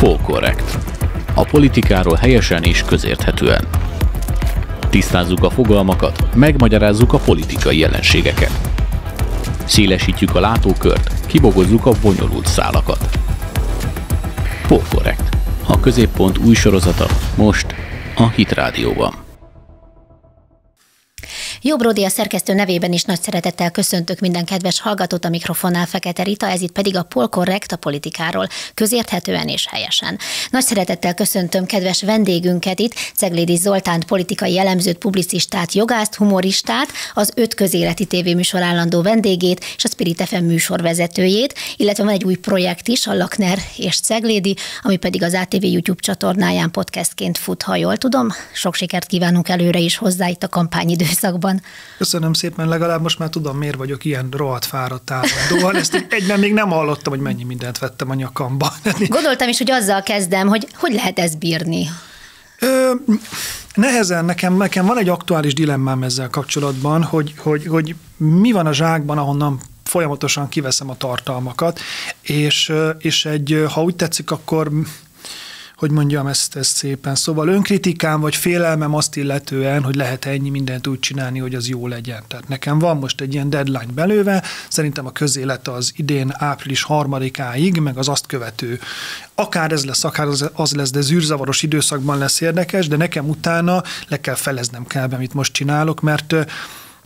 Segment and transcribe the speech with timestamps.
[0.00, 0.78] Polkorrekt.
[1.34, 3.64] A politikáról helyesen és közérthetően.
[4.90, 8.50] Tisztázzuk a fogalmakat, megmagyarázzuk a politikai jelenségeket.
[9.64, 13.08] Szélesítjük a látókört, kibogozzuk a bonyolult szálakat.
[14.66, 15.36] Polkorrekt.
[15.66, 17.06] A középpont új sorozata
[17.36, 17.74] most
[18.16, 19.12] a Hit Rádióban.
[21.62, 26.22] Jó Brodi a szerkesztő nevében is nagy szeretettel köszöntök minden kedves hallgatót a mikrofonnál Fekete
[26.22, 30.18] Rita, ez itt pedig a Polkorrekt a politikáról, közérthetően és helyesen.
[30.50, 37.54] Nagy szeretettel köszöntöm kedves vendégünket itt, Ceglédi Zoltánt, politikai elemzőt, publicistát, jogászt, humoristát, az öt
[37.54, 43.06] közéleti tévéműsor állandó vendégét és a Spirit FM műsorvezetőjét, illetve van egy új projekt is,
[43.06, 48.28] a Lakner és Ceglédi, ami pedig az ATV YouTube csatornáján podcastként fut, ha jól tudom.
[48.52, 51.62] Sok sikert kívánunk előre is hozzá itt a kampányidőszakban van.
[51.98, 55.76] Köszönöm szépen, legalább most már tudom, miért vagyok ilyen rohadt fáradt állandóan.
[55.76, 58.72] Ezt egyben még nem hallottam, hogy mennyi mindent vettem a nyakamba.
[59.08, 61.88] Gondoltam is, hogy azzal kezdem, hogy hogy lehet ezt bírni?
[62.58, 62.92] Ö,
[63.74, 68.72] nehezen, nekem, nekem van egy aktuális dilemmám ezzel kapcsolatban, hogy, hogy, hogy mi van a
[68.72, 71.80] zsákban, ahonnan folyamatosan kiveszem a tartalmakat,
[72.20, 74.70] és, és egy, ha úgy tetszik, akkor
[75.80, 77.14] hogy mondjam ezt, ezt szépen.
[77.14, 81.86] Szóval önkritikám vagy félelmem azt illetően, hogy lehet ennyi mindent úgy csinálni, hogy az jó
[81.86, 82.22] legyen.
[82.28, 87.78] Tehát nekem van most egy ilyen deadline belőve, szerintem a közélet az idén április harmadikáig,
[87.78, 88.80] meg az azt követő,
[89.34, 94.20] akár ez lesz, akár az lesz, de zűrzavaros időszakban lesz érdekes, de nekem utána le
[94.20, 96.34] kell feleznem kell, amit most csinálok, mert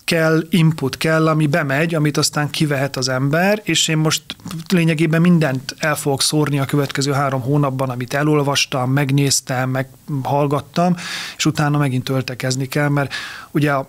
[0.05, 4.23] kell input, kell, ami bemegy, amit aztán kivehet az ember, és én most
[4.69, 10.97] lényegében mindent el fogok szórni a következő három hónapban, amit elolvastam, megnéztem, meghallgattam,
[11.37, 13.15] és utána megint töltekezni kell, mert
[13.51, 13.87] ugye a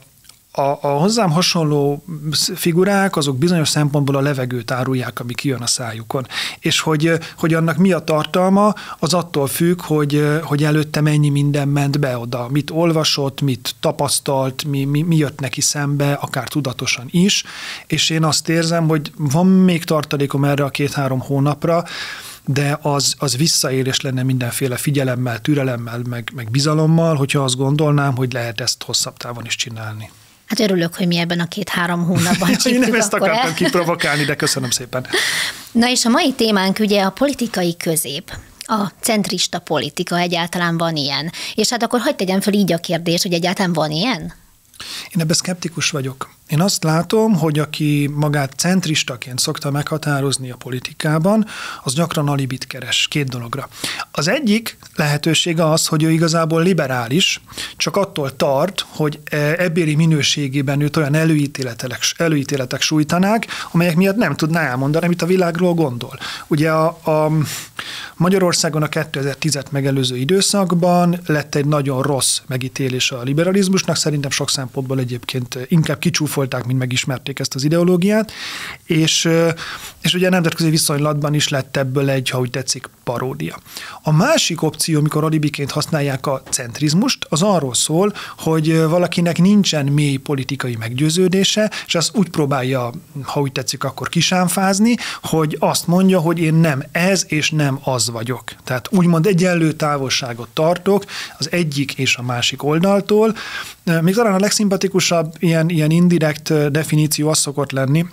[0.58, 2.04] a, a hozzám hasonló
[2.56, 6.28] figurák, azok bizonyos szempontból a levegőt árulják, ami kijön a szájukon.
[6.60, 11.68] És hogy, hogy annak mi a tartalma, az attól függ, hogy, hogy előtte mennyi minden
[11.68, 17.08] ment be oda, mit olvasott, mit tapasztalt, mi, mi, mi jött neki szembe, akár tudatosan
[17.10, 17.44] is,
[17.88, 21.84] és én azt érzem, hogy van még tartalékom erre a két-három hónapra,
[22.46, 28.34] de az, az visszaélés lenne mindenféle figyelemmel, türelemmel, meg, meg bizalommal, hogyha azt gondolnám, hogy
[28.34, 30.10] lehet ezt hosszabb távon is csinálni.
[30.46, 34.70] Hát örülök, hogy mi ebben a két-három hónapban Én nem ezt akartam kiprovokálni, de köszönöm
[34.70, 35.08] szépen.
[35.72, 38.32] Na és a mai témánk ugye a politikai közép
[38.66, 41.32] a centrista politika egyáltalán van ilyen.
[41.56, 44.22] És hát akkor hagyd tegyem fel így a kérdést, hogy egyáltalán van ilyen?
[45.10, 46.30] Én ebben szkeptikus vagyok.
[46.48, 51.46] Én azt látom, hogy aki magát centristaként szokta meghatározni a politikában,
[51.84, 53.70] az gyakran alibit keres két dologra.
[54.12, 57.42] Az egyik lehetősége az, hogy ő igazából liberális,
[57.78, 64.36] csak attól tart, hogy e, ebbéli minőségében őt olyan előítéletek, előítéletek sújtanák, amelyek miatt nem
[64.36, 66.20] tudná elmondani, amit a világról gondol.
[66.48, 67.32] Ugye a, a
[68.16, 75.00] Magyarországon a 2010-et megelőző időszakban lett egy nagyon rossz megítélés a liberalizmusnak, szerintem sok szempontból
[75.00, 78.32] egyébként inkább kicsúf megcsúfolták, mint megismerték ezt az ideológiát,
[78.86, 79.30] és,
[80.02, 83.60] és ugye nemzetközi viszonylatban is lett ebből egy, ha úgy tetszik, paródia.
[84.04, 90.16] A másik opció, amikor alibiként használják a centrizmust, az arról szól, hogy valakinek nincsen mély
[90.16, 92.92] politikai meggyőződése, és azt úgy próbálja,
[93.24, 98.10] ha úgy tetszik, akkor kisánfázni, hogy azt mondja, hogy én nem ez és nem az
[98.10, 98.44] vagyok.
[98.64, 101.06] Tehát úgymond egyenlő távolságot tartok
[101.38, 103.36] az egyik és a másik oldaltól.
[104.02, 105.92] Még talán a legszimpatikusabb ilyen, ilyen
[106.26, 108.06] indirekt definíció az szokott lenni,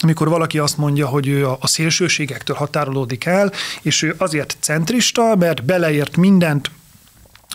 [0.00, 5.64] amikor valaki azt mondja, hogy ő a szélsőségektől határolódik el, és ő azért centrista, mert
[5.64, 6.70] beleért mindent,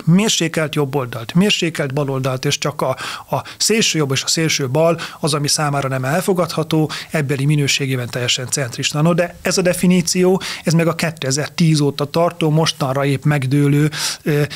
[0.06, 2.97] mérsékelt jobboldalt, mérsékelt baloldalt, és csak a,
[3.30, 8.47] a szélső jobb és a szélső bal az, ami számára nem elfogadható, ebbeli minőségében teljesen
[8.47, 9.02] centrista.
[9.02, 13.90] No, de ez a definíció, ez meg a 2010 óta tartó, mostanra épp megdőlő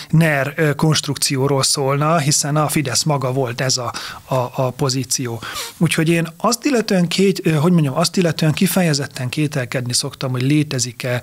[0.09, 3.93] NER konstrukcióról szólna, hiszen a Fidesz maga volt ez a,
[4.25, 5.41] a, a pozíció.
[5.77, 11.21] Úgyhogy én azt illetően, két, hogy mondjam, azt illetően kifejezetten kételkedni szoktam, hogy létezik-e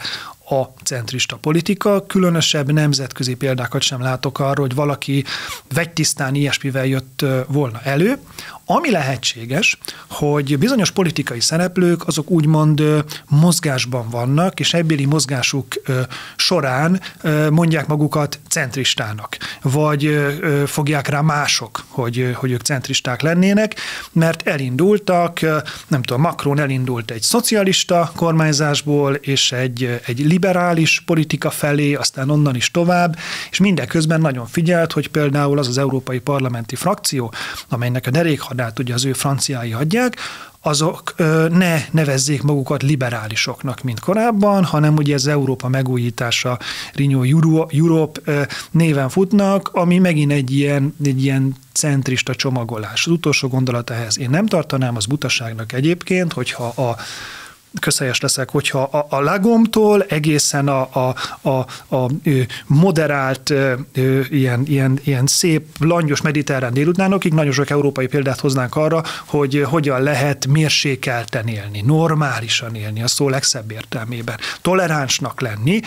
[0.51, 2.07] a centrista politika.
[2.07, 5.25] Különösebb nemzetközi példákat sem látok arra, hogy valaki
[5.75, 8.19] vegytisztán ilyesmivel jött volna elő.
[8.71, 9.79] Ami lehetséges,
[10.11, 12.83] hogy bizonyos politikai szereplők azok úgymond
[13.29, 15.67] mozgásban vannak, és ebbéli mozgásuk
[16.37, 17.01] során
[17.51, 20.19] mondják magukat centristának, vagy
[20.67, 23.75] fogják rá mások, hogy, hogy ők centristák lennének,
[24.13, 25.41] mert elindultak,
[25.87, 32.55] nem tudom, Macron elindult egy szocialista kormányzásból, és egy, egy liberális politika felé, aztán onnan
[32.55, 33.17] is tovább,
[33.51, 37.33] és mindeközben nagyon figyelt, hogy például az az európai parlamenti frakció,
[37.69, 38.11] amelynek a
[38.59, 40.17] derékhadát ugye az ő franciái adják,
[40.61, 41.15] azok
[41.51, 46.59] ne nevezzék magukat liberálisoknak, mint korábban, hanem ugye ez Európa megújítása,
[46.95, 47.23] Renew
[47.71, 53.07] Europe néven futnak, ami megint egy ilyen, egy ilyen centrista csomagolás.
[53.07, 54.19] Az utolsó gondolat ehhez.
[54.19, 56.97] Én nem tartanám az butaságnak egyébként, hogyha a
[57.81, 61.67] közhelyes leszek, hogyha a, a Lagomtól egészen a, a, a,
[61.97, 62.11] a
[62.67, 63.53] moderált,
[64.31, 70.03] ilyen, ilyen, ilyen szép, langyos mediterrán délutánokig nagyon sok európai példát hoznánk arra, hogy hogyan
[70.03, 75.81] lehet mérsékelten élni, normálisan élni, a szó legszebb értelmében, toleránsnak lenni.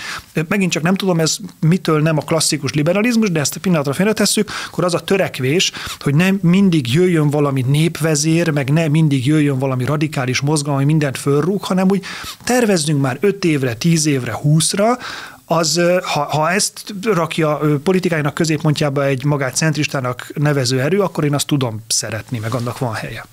[0.47, 4.49] Megint csak nem tudom, ez mitől nem a klasszikus liberalizmus, de ezt a pillanatra félretesszük,
[4.67, 9.85] akkor az a törekvés, hogy nem mindig jöjjön valami népvezér, meg ne mindig jöjjön valami
[9.85, 12.03] radikális mozgalom, ami mindent fölrúg, hanem úgy
[12.43, 14.99] tervezzünk már 5 évre, 10 évre, 20-ra,
[15.45, 21.47] az, ha, ha ezt rakja politikájának középpontjába egy magát centristának nevező erő, akkor én azt
[21.47, 23.25] tudom szeretni, meg annak van helye.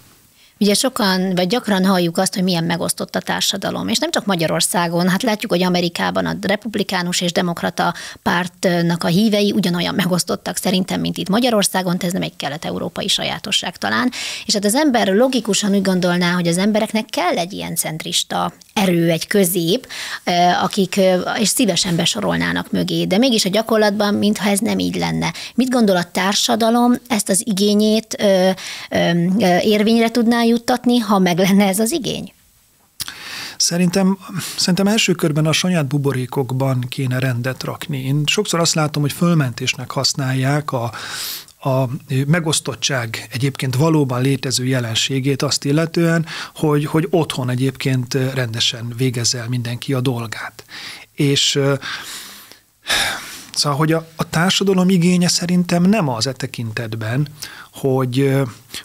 [0.60, 5.08] Ugye sokan, vagy gyakran halljuk azt, hogy milyen megosztott a társadalom, és nem csak Magyarországon,
[5.08, 11.16] hát látjuk, hogy Amerikában a republikánus és demokrata pártnak a hívei ugyanolyan megosztottak szerintem, mint
[11.18, 14.10] itt Magyarországon, ez nem egy kelet-európai sajátosság talán,
[14.46, 19.10] és hát az ember logikusan úgy gondolná, hogy az embereknek kell egy ilyen centrista erő,
[19.10, 19.86] egy közép,
[20.62, 21.00] akik
[21.38, 25.32] és szívesen besorolnának mögé, de mégis a gyakorlatban, mintha ez nem így lenne.
[25.54, 26.94] Mit gondol a társadalom?
[27.08, 28.24] Ezt az igényét
[29.60, 32.32] érvényre tudná juttatni, ha meg lenne ez az igény?
[33.56, 34.18] Szerintem,
[34.56, 37.98] szerintem első körben a saját buborékokban kéne rendet rakni.
[37.98, 40.92] Én sokszor azt látom, hogy fölmentésnek használják a,
[41.60, 41.88] a
[42.26, 50.00] megosztottság egyébként valóban létező jelenségét azt illetően, hogy, hogy otthon egyébként rendesen végezzel mindenki a
[50.00, 50.64] dolgát.
[51.12, 51.60] És
[53.58, 57.28] Szóval, hogy a, a társadalom igénye szerintem nem az e tekintetben,
[57.72, 58.36] hogy,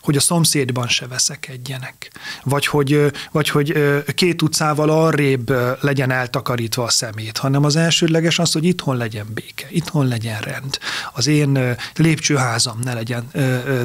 [0.02, 2.12] hogy a szomszédban se veszekedjenek,
[2.44, 3.78] vagy hogy, vagy hogy
[4.16, 9.68] két utcával arrébb legyen eltakarítva a szemét, hanem az elsődleges az, hogy itthon legyen béke,
[9.70, 10.78] itthon legyen rend,
[11.14, 13.32] az én lépcsőházam ne legyen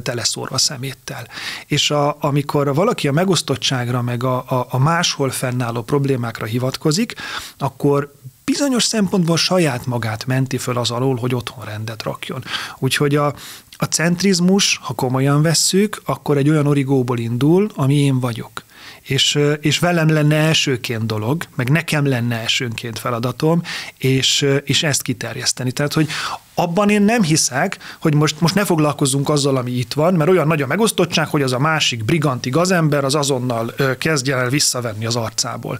[0.02, 1.28] teleszórva szeméttel.
[1.66, 7.14] És a, amikor valaki a megosztottságra, meg a, a, a máshol fennálló problémákra hivatkozik,
[7.58, 8.16] akkor
[8.50, 12.44] bizonyos szempontból saját magát menti föl az alól, hogy otthon rendet rakjon.
[12.78, 13.34] Úgyhogy a,
[13.76, 18.64] a centrizmus, ha komolyan vesszük, akkor egy olyan origóból indul, ami én vagyok.
[19.02, 23.62] És, és velem lenne elsőként dolog, meg nekem lenne elsőként feladatom,
[23.98, 25.72] és, és ezt kiterjeszteni.
[25.72, 26.08] Tehát, hogy
[26.54, 30.46] abban én nem hiszek, hogy most, most ne foglalkozzunk azzal, ami itt van, mert olyan
[30.46, 35.16] nagy a megosztottság, hogy az a másik briganti gazember az azonnal kezdjen el visszavenni az
[35.16, 35.78] arcából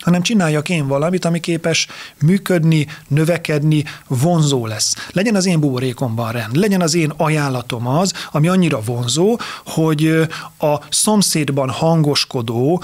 [0.00, 1.86] hanem csináljak én valamit, ami képes
[2.20, 4.94] működni, növekedni, vonzó lesz.
[5.12, 10.80] Legyen az én buborékomban rend, legyen az én ajánlatom az, ami annyira vonzó, hogy a
[10.90, 12.82] szomszédban hangoskodó,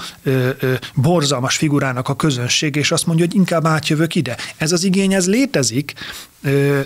[0.95, 4.37] borzalmas figurának a közönség, és azt mondja, hogy inkább átjövök ide.
[4.57, 5.93] Ez az igény, ez létezik,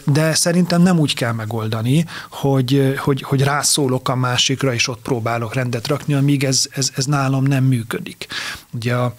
[0.05, 5.53] de szerintem nem úgy kell megoldani, hogy, hogy, hogy rászólok a másikra, és ott próbálok
[5.53, 8.27] rendet rakni, amíg ez, ez, ez nálam nem működik.
[8.73, 9.15] Ugye a,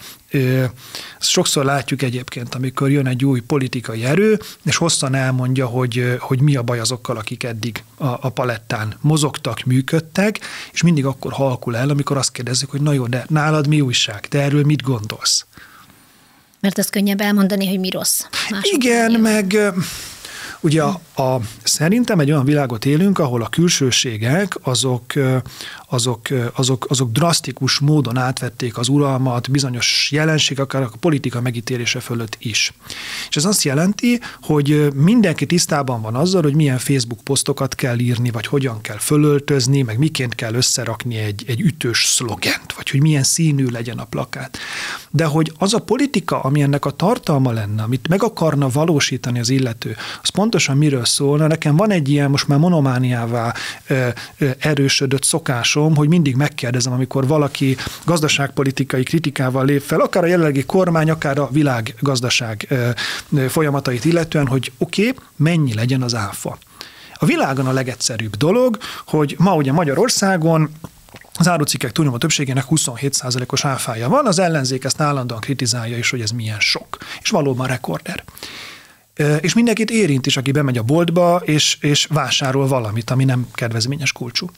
[1.19, 6.57] sokszor látjuk egyébként, amikor jön egy új politikai erő, és hosszan elmondja, hogy, hogy mi
[6.57, 10.41] a baj azokkal, akik eddig a, a palettán mozogtak, működtek,
[10.73, 14.29] és mindig akkor halkul el, amikor azt kérdezzük, hogy na jó, de nálad mi újság,
[14.29, 15.47] te erről mit gondolsz?
[16.61, 18.23] Mert ez könnyebb elmondani, hogy mi rossz.
[18.63, 19.57] Igen, meg
[20.65, 25.13] Ugye a, a, szerintem egy olyan világot élünk, ahol a külsőségek azok,
[25.89, 32.37] azok, azok, azok drasztikus módon átvették az uralmat, bizonyos jelenségek, akár a politika megítélése fölött
[32.39, 32.73] is.
[33.29, 38.31] És ez azt jelenti, hogy mindenki tisztában van azzal, hogy milyen Facebook posztokat kell írni,
[38.31, 43.23] vagy hogyan kell fölöltözni, meg miként kell összerakni egy, egy ütős szlogent, vagy hogy milyen
[43.23, 44.59] színű legyen a plakát.
[45.11, 49.49] De hogy az a politika, ami ennek a tartalma lenne, amit meg akarna valósítani az
[49.49, 51.47] illető, az pontosan miről szólna.
[51.47, 53.55] Nekem van egy ilyen most már monomániává
[54.59, 61.11] erősödött szokásom, hogy mindig megkérdezem, amikor valaki gazdaságpolitikai kritikával lép fel, akár a jelenlegi kormány,
[61.11, 62.75] akár a világ gazdaság
[63.49, 66.59] folyamatait illetően, hogy oké, okay, mennyi legyen az áfa.
[67.15, 70.71] A világon a legegyszerűbb dolog, hogy ma ugye Magyarországon
[71.35, 76.31] az árucikkek túlnyomó többségének 27%-os áfája van, az ellenzék ezt állandóan kritizálja is, hogy ez
[76.31, 76.99] milyen sok.
[77.23, 78.25] És valóban rekorder.
[79.41, 84.13] És mindenkit érint is, aki bemegy a boltba, és, és vásárol valamit, ami nem kedvezményes
[84.13, 84.51] kulcsú.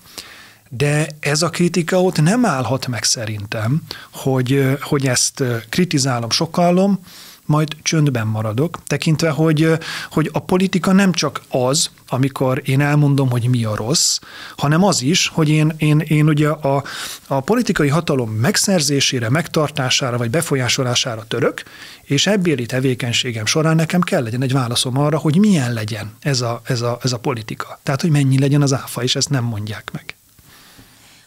[0.69, 3.83] De ez a kritika ott nem állhat meg szerintem,
[4.13, 6.99] hogy, hogy ezt kritizálom, sokallom,
[7.45, 9.73] majd csöndben maradok, tekintve, hogy,
[10.11, 14.19] hogy a politika nem csak az, amikor én elmondom, hogy mi a rossz,
[14.57, 16.85] hanem az is, hogy én, én, én ugye a,
[17.27, 21.63] a politikai hatalom megszerzésére, megtartására vagy befolyásolására török,
[22.03, 26.61] és ebbéli tevékenységem során nekem kell legyen egy válaszom arra, hogy milyen legyen ez a,
[26.65, 27.81] ez a, ez a politika.
[27.83, 30.15] Tehát, hogy mennyi legyen az áfa, és ezt nem mondják meg.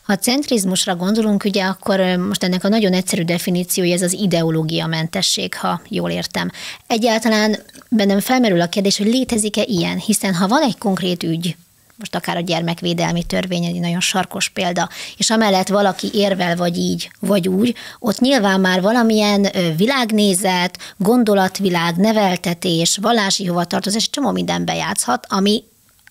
[0.07, 5.55] Ha centrizmusra gondolunk, ugye akkor most ennek a nagyon egyszerű definíciója ez az ideológia mentesség,
[5.55, 6.51] ha jól értem.
[6.87, 7.57] Egyáltalán
[7.89, 11.55] bennem felmerül a kérdés, hogy létezik-e ilyen, hiszen ha van egy konkrét ügy,
[11.95, 17.11] most akár a gyermekvédelmi törvény egy nagyon sarkos példa, és amellett valaki érvel vagy így,
[17.19, 19.47] vagy úgy, ott nyilván már valamilyen
[19.77, 25.63] világnézet, gondolatvilág, neveltetés, vallási hovatartozás, csomó minden bejátszhat, ami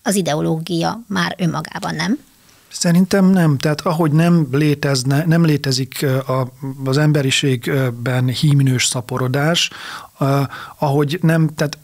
[0.03, 2.19] az ideológia már önmagában nem.
[2.69, 3.59] Szerintem nem.
[3.59, 6.53] Tehát ahogy nem, létezne, nem létezik a,
[6.85, 9.71] az emberiségben híminős szaporodás,
[10.79, 11.79] ahogy nem, tehát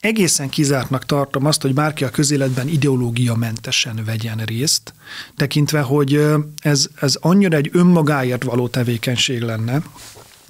[0.00, 4.94] egészen kizártnak tartom azt, hogy bárki a közéletben ideológia mentesen vegyen részt,
[5.36, 6.24] tekintve, hogy
[6.56, 9.82] ez, ez annyira egy önmagáért való tevékenység lenne,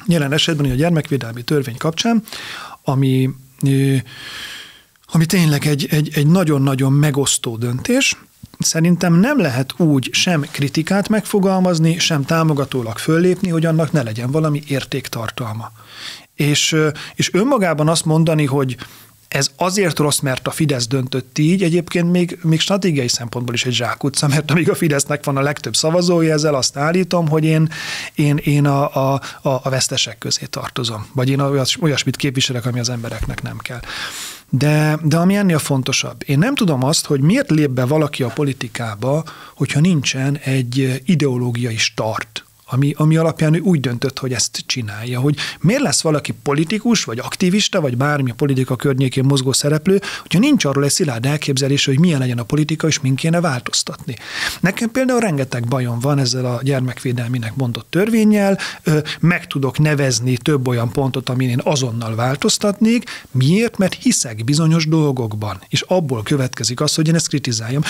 [0.07, 2.23] jelen esetben a gyermekvédelmi törvény kapcsán,
[2.83, 3.31] ami
[5.15, 8.17] ami tényleg egy, egy, egy nagyon-nagyon megosztó döntés,
[8.63, 14.63] Szerintem nem lehet úgy sem kritikát megfogalmazni, sem támogatólag föllépni, hogy annak ne legyen valami
[14.67, 15.73] értéktartalma.
[16.35, 16.77] És,
[17.15, 18.77] és önmagában azt mondani, hogy
[19.33, 23.73] ez azért rossz, mert a Fidesz döntött így, egyébként még, még stratégiai szempontból is egy
[23.73, 27.69] zsákutca, mert amíg a Fidesznek van a legtöbb szavazója, ezzel azt állítom, hogy én,
[28.15, 32.89] én, én a, a, a vesztesek közé tartozom, vagy én olyas, olyasmit képviselek, ami az
[32.89, 33.81] embereknek nem kell.
[34.55, 38.29] De, de ami ennél fontosabb, én nem tudom azt, hogy miért lép be valaki a
[38.29, 45.21] politikába, hogyha nincsen egy ideológiai start ami, ami alapján ő úgy döntött, hogy ezt csinálja.
[45.21, 50.39] Hogy miért lesz valaki politikus, vagy aktivista, vagy bármi a politika környékén mozgó szereplő, hogyha
[50.39, 54.17] nincs arról egy szilárd elképzelés, hogy milyen legyen a politika, és min kéne változtatni.
[54.61, 58.59] Nekem például rengeteg bajom van ezzel a gyermekvédelminek mondott törvényel,
[59.21, 63.05] meg tudok nevezni több olyan pontot, amin én azonnal változtatnék.
[63.31, 63.79] Miért?
[63.79, 67.83] Mert hiszek bizonyos dolgokban, és abból következik az, hogy én ezt kritizáljam.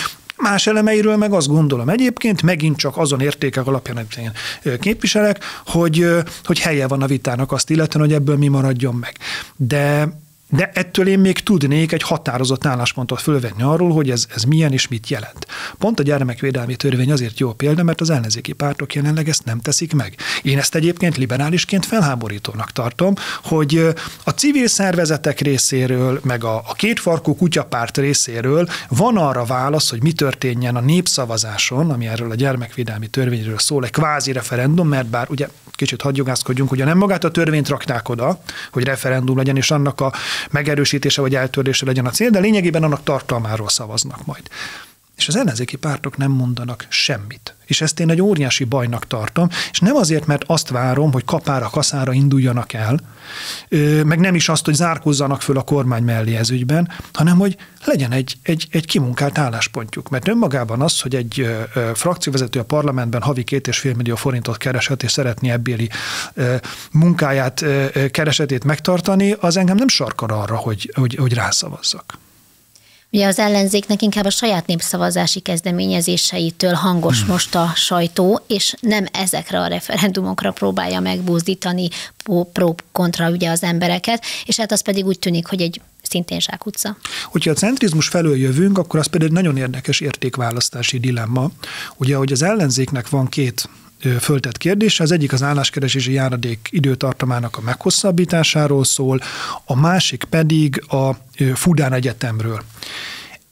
[0.42, 6.06] Más elemeiről meg azt gondolom egyébként, megint csak azon értékek alapján, amit én képviselek, hogy,
[6.44, 9.16] hogy helye van a vitának azt illetően, hogy ebből mi maradjon meg.
[9.56, 10.08] De
[10.56, 14.88] de ettől én még tudnék egy határozott álláspontot fölvenni arról, hogy ez, ez milyen és
[14.88, 15.46] mit jelent.
[15.78, 19.92] Pont a gyermekvédelmi törvény azért jó példa, mert az ellenzéki pártok jelenleg ezt nem teszik
[19.94, 20.14] meg.
[20.42, 23.94] Én ezt egyébként liberálisként felháborítónak tartom, hogy
[24.24, 30.12] a civil szervezetek részéről, meg a, a kétfarkú kutyapárt részéről van arra válasz, hogy mi
[30.12, 35.48] történjen a népszavazáson, ami erről a gyermekvédelmi törvényről szól, egy kvázi referendum, mert bár ugye
[35.82, 38.38] kicsit hagyjogászkodjunk, ugye nem magát a törvényt raknák oda,
[38.72, 40.12] hogy referendum legyen, és annak a
[40.50, 44.48] megerősítése vagy eltörlése legyen a cél, de lényegében annak tartalmáról szavaznak majd.
[45.22, 47.54] És az ellenzéki pártok nem mondanak semmit.
[47.64, 51.68] És ezt én egy óriási bajnak tartom, és nem azért, mert azt várom, hogy kapára,
[51.68, 53.00] kaszára induljanak el,
[54.04, 58.12] meg nem is azt, hogy zárkózzanak föl a kormány mellé ez ügyben, hanem hogy legyen
[58.12, 60.08] egy, egy, egy kimunkált álláspontjuk.
[60.08, 61.56] Mert önmagában az, hogy egy
[61.94, 65.88] frakcióvezető a parlamentben havi két és fél millió forintot keresett, és szeretné ebbéli
[66.92, 67.64] munkáját,
[68.10, 72.18] keresetét megtartani, az engem nem sarkar arra, hogy, hogy, hogy rászavazzak.
[73.12, 77.30] Ugye az ellenzéknek inkább a saját népszavazási kezdeményezéseitől hangos hmm.
[77.30, 81.88] most a sajtó, és nem ezekre a referendumokra próbálja megbúzdítani
[82.52, 86.96] pro-kontra ugye az embereket, és hát az pedig úgy tűnik, hogy egy szintén zsákutca.
[87.24, 91.50] Hogyha a centrizmus felől jövünk, akkor az pedig egy nagyon érdekes értékválasztási dilemma.
[91.96, 93.68] Ugye, hogy az ellenzéknek van két
[94.20, 95.00] föltett kérdés.
[95.00, 99.20] Az egyik az álláskeresési járadék időtartamának a meghosszabbításáról szól,
[99.64, 101.16] a másik pedig a
[101.54, 102.62] Fudán Egyetemről.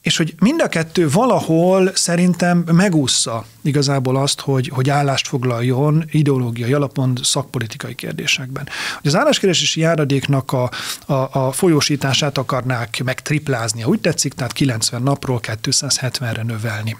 [0.01, 6.73] És hogy mind a kettő valahol szerintem megúszza igazából azt, hogy, hogy állást foglaljon ideológiai
[6.73, 8.67] alapon szakpolitikai kérdésekben.
[9.01, 10.69] Hogy az álláskeresési járadéknak a,
[11.05, 16.97] a, a folyósítását akarnák megtriplázni, úgy tetszik, tehát 90 napról 270-re növelni.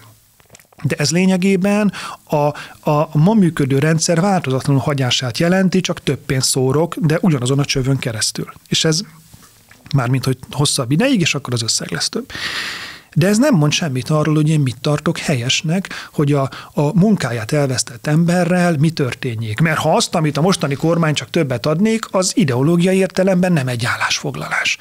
[0.82, 1.92] De ez lényegében
[2.24, 2.36] a,
[2.90, 7.98] a ma működő rendszer változatlanul hagyását jelenti, csak több pénzt szórok, de ugyanazon a csövön
[7.98, 8.52] keresztül.
[8.68, 9.00] És ez
[9.94, 12.32] mármint, hogy hosszabb ideig, és akkor az összeg lesz több.
[13.14, 17.52] De ez nem mond semmit arról, hogy én mit tartok helyesnek, hogy a, a munkáját
[17.52, 19.60] elvesztett emberrel mi történjék.
[19.60, 23.84] Mert ha azt, amit a mostani kormány csak többet adnék, az ideológiai értelemben nem egy
[23.84, 24.78] állásfoglalás.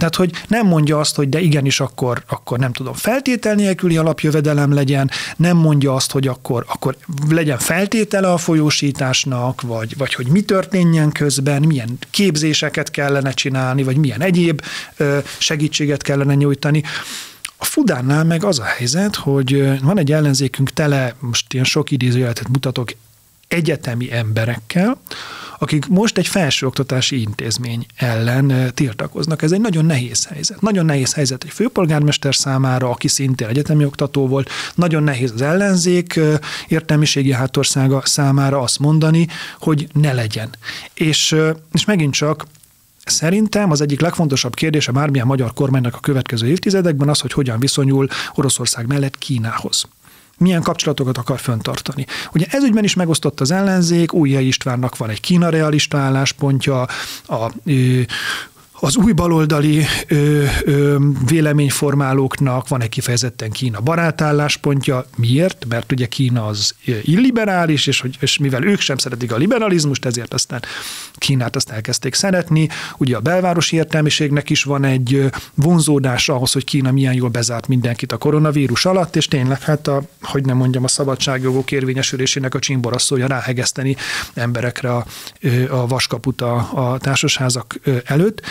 [0.00, 4.72] Tehát, hogy nem mondja azt, hogy de igenis akkor, akkor nem tudom, feltétel nélküli alapjövedelem
[4.72, 6.96] legyen, nem mondja azt, hogy akkor, akkor
[7.28, 13.96] legyen feltétele a folyósításnak, vagy, vagy hogy mi történjen közben, milyen képzéseket kellene csinálni, vagy
[13.96, 14.62] milyen egyéb
[15.38, 16.82] segítséget kellene nyújtani.
[17.56, 22.48] A Fudánnál meg az a helyzet, hogy van egy ellenzékünk tele, most ilyen sok idézőjelet
[22.48, 22.90] mutatok,
[23.50, 25.00] egyetemi emberekkel,
[25.58, 29.42] akik most egy felsőoktatási intézmény ellen tiltakoznak.
[29.42, 30.60] Ez egy nagyon nehéz helyzet.
[30.60, 36.20] Nagyon nehéz helyzet egy főpolgármester számára, aki szintén egyetemi oktató volt, nagyon nehéz az ellenzék
[36.68, 39.26] értelmiségi hátországa számára azt mondani,
[39.58, 40.48] hogy ne legyen.
[40.94, 41.36] És,
[41.72, 42.46] és megint csak
[43.04, 48.08] Szerintem az egyik legfontosabb kérdése bármilyen magyar kormánynak a következő évtizedekben az, hogy hogyan viszonyul
[48.34, 49.88] Oroszország mellett Kínához
[50.40, 52.06] milyen kapcsolatokat akar föntartani.
[52.32, 56.86] Ugye ez ügyben is megosztott az ellenzék, Újjai Istvánnak van egy Kína realista álláspontja,
[57.26, 57.50] a
[58.80, 60.96] az új baloldali ö, ö,
[61.26, 65.04] véleményformálóknak van egy kifejezetten Kína barátálláspontja.
[65.16, 65.64] Miért?
[65.68, 70.34] Mert ugye Kína az illiberális, és, hogy, és mivel ők sem szeretik a liberalizmust, ezért
[70.34, 70.62] aztán
[71.14, 72.68] Kínát azt elkezdték szeretni.
[72.98, 78.12] Ugye a belvárosi értelmiségnek is van egy vonzódása ahhoz, hogy Kína milyen jól bezárt mindenkit
[78.12, 83.26] a koronavírus alatt, és tényleg hát a, hogy nem mondjam, a szabadságjogok érvényesülésének a csimborasszója
[83.26, 83.96] ráhegeszteni
[84.34, 85.06] emberekre a,
[85.70, 88.42] a vaskaput a társasházak előtt.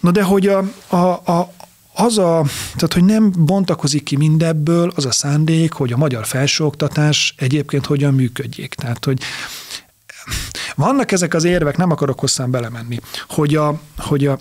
[0.00, 1.52] Na de hogy a, a, a,
[1.94, 7.34] az a, tehát hogy nem bontakozik ki mindebből az a szándék, hogy a magyar felsőoktatás
[7.36, 8.74] egyébként hogyan működjék.
[8.74, 9.22] Tehát, hogy
[10.74, 14.38] vannak ezek az érvek, nem akarok hosszán belemenni, hogy, a, hogy a,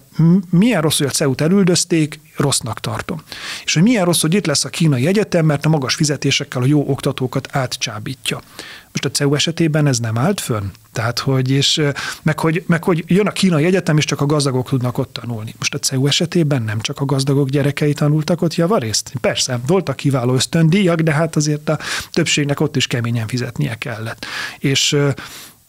[0.49, 3.21] milyen rossz, hogy a CEU-t elüldözték, rossznak tartom.
[3.65, 6.65] És hogy milyen rossz, hogy itt lesz a kínai egyetem, mert a magas fizetésekkel a
[6.65, 8.41] jó oktatókat átcsábítja.
[8.91, 10.65] Most a CEU esetében ez nem állt fönn.
[10.91, 11.81] Tehát, hogy, és,
[12.21, 15.53] meg, hogy, meg hogy jön a kínai egyetem, és csak a gazdagok tudnak ott tanulni.
[15.57, 19.11] Most a CEU esetében nem csak a gazdagok gyerekei tanultak ott javarészt.
[19.21, 21.79] Persze, voltak kiváló ösztöndíjak, de hát azért a
[22.11, 24.25] többségnek ott is keményen fizetnie kellett.
[24.59, 24.97] És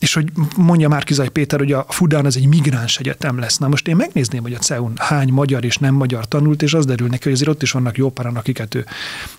[0.01, 3.59] és hogy mondja már Kizaj Péter, hogy a Fudán az egy migráns egyetem lesz.
[3.59, 6.87] Na most én megnézném, hogy a CEUN hány magyar és nem magyar tanult, és az
[6.87, 8.85] derül neki, hogy azért ott is vannak jó páran, akiket ő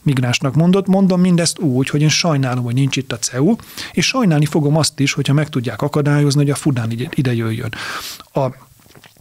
[0.01, 0.88] migránsnak mondott.
[0.88, 3.56] Mondom mindezt úgy, hogy én sajnálom, hogy nincs itt a CEU,
[3.91, 7.74] és sajnálni fogom azt is, hogyha meg tudják akadályozni, hogy a Fudán ide jöjjön.
[8.34, 8.48] A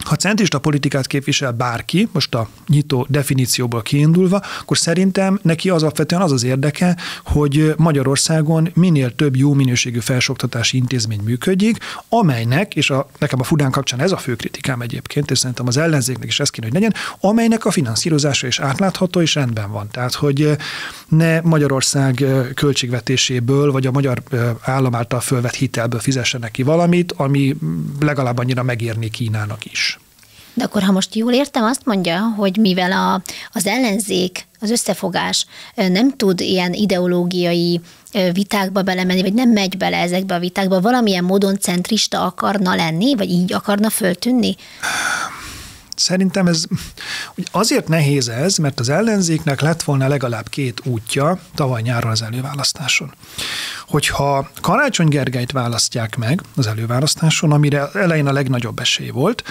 [0.04, 6.22] ha centrista politikát képvisel bárki, most a nyitó definícióból kiindulva, akkor szerintem neki az alapvetően
[6.22, 13.08] az az érdeke, hogy Magyarországon minél több jó minőségű felsőoktatási intézmény működjék, amelynek, és a,
[13.18, 16.50] nekem a Fudán kapcsán ez a fő kritikám egyébként, és szerintem az ellenzéknek is ez
[16.50, 19.88] kéne, hogy legyen, amelynek a finanszírozása is átlátható és rendben van.
[19.90, 20.56] Tehát, hogy
[21.08, 24.22] ne Magyarország költségvetéséből, vagy a magyar
[24.60, 27.56] állam által fölvett hitelből fizessenek ki valamit, ami
[28.00, 29.89] legalább annyira megérni Kínának is.
[30.54, 35.46] De akkor, ha most jól értem, azt mondja, hogy mivel a, az ellenzék, az összefogás
[35.74, 37.80] nem tud ilyen ideológiai
[38.32, 43.30] vitákba belemenni, vagy nem megy bele ezekbe a vitákba, valamilyen módon centrista akarna lenni, vagy
[43.30, 44.56] így akarna föltűnni?
[45.96, 46.64] Szerintem ez
[47.50, 53.14] azért nehéz ez, mert az ellenzéknek lett volna legalább két útja tavaly nyáron az előválasztáson.
[53.88, 59.44] Hogyha Karácsony Gergelyt választják meg az előválasztáson, amire elején a legnagyobb esély volt,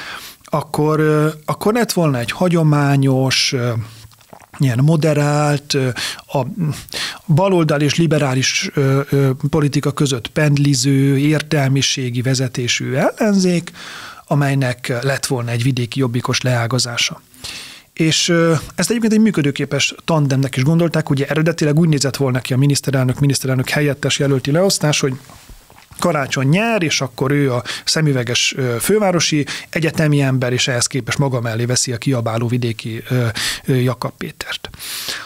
[0.50, 1.00] akkor,
[1.46, 3.56] akkor lett volna egy hagyományos,
[4.58, 5.78] ilyen moderált,
[6.28, 6.46] a
[7.26, 8.72] baloldal és liberális
[9.50, 13.72] politika között pendliző, értelmiségi vezetésű ellenzék,
[14.28, 17.22] amelynek lett volna egy vidéki jobbikos leágazása.
[17.94, 18.34] És
[18.76, 23.20] ezt egyébként egy működőképes tandemnek is gondolták, ugye eredetileg úgy nézett volna ki a miniszterelnök,
[23.20, 25.14] miniszterelnök helyettes jelölti leosztás, hogy
[26.00, 31.66] karácsony nyer, és akkor ő a szemüveges fővárosi egyetemi ember, és ehhez képest maga mellé
[31.66, 33.04] veszi a kiabáló vidéki
[33.66, 34.70] Jakab Pétert.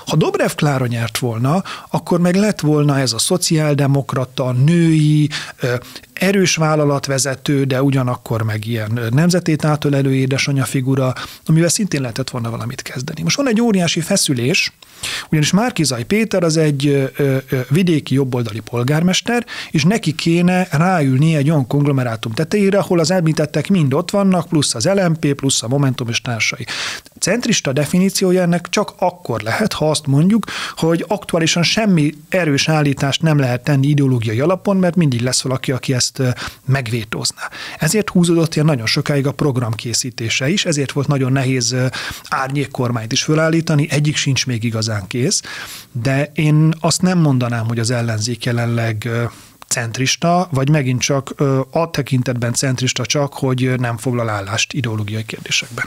[0.06, 5.30] Ha Dobrev Klára nyert volna, akkor meg lett volna ez a szociáldemokrata, női,
[6.24, 11.14] erős vállalatvezető, de ugyanakkor meg ilyen nemzetét átölelő édesanyja figura,
[11.46, 13.22] amivel szintén lehetett volna valamit kezdeni.
[13.24, 14.72] Most van egy óriási feszülés,
[15.30, 17.12] ugyanis Márkizaj Péter az egy
[17.70, 23.94] vidéki jobboldali polgármester, és neki kéne ráülni egy olyan konglomerátum tetejére, ahol az említettek mind
[23.94, 26.66] ott vannak, plusz az LMP, plusz a Momentum és társai.
[27.20, 33.38] Centrista definíciója ennek csak akkor lehet, ha azt mondjuk, hogy aktuálisan semmi erős állítást nem
[33.38, 36.13] lehet tenni ideológiai alapon, mert mindig lesz valaki, aki ezt
[36.66, 37.50] megvétózná.
[37.80, 41.76] Ezért húzódott ilyen nagyon sokáig a program készítése is, ezért volt nagyon nehéz
[42.30, 45.42] árnyékkormányt is felállítani, egyik sincs még igazán kész,
[45.92, 49.10] de én azt nem mondanám, hogy az ellenzék jelenleg
[49.68, 51.34] centrista, vagy megint csak
[51.72, 55.86] a tekintetben centrista csak, hogy nem foglal állást ideológiai kérdésekben.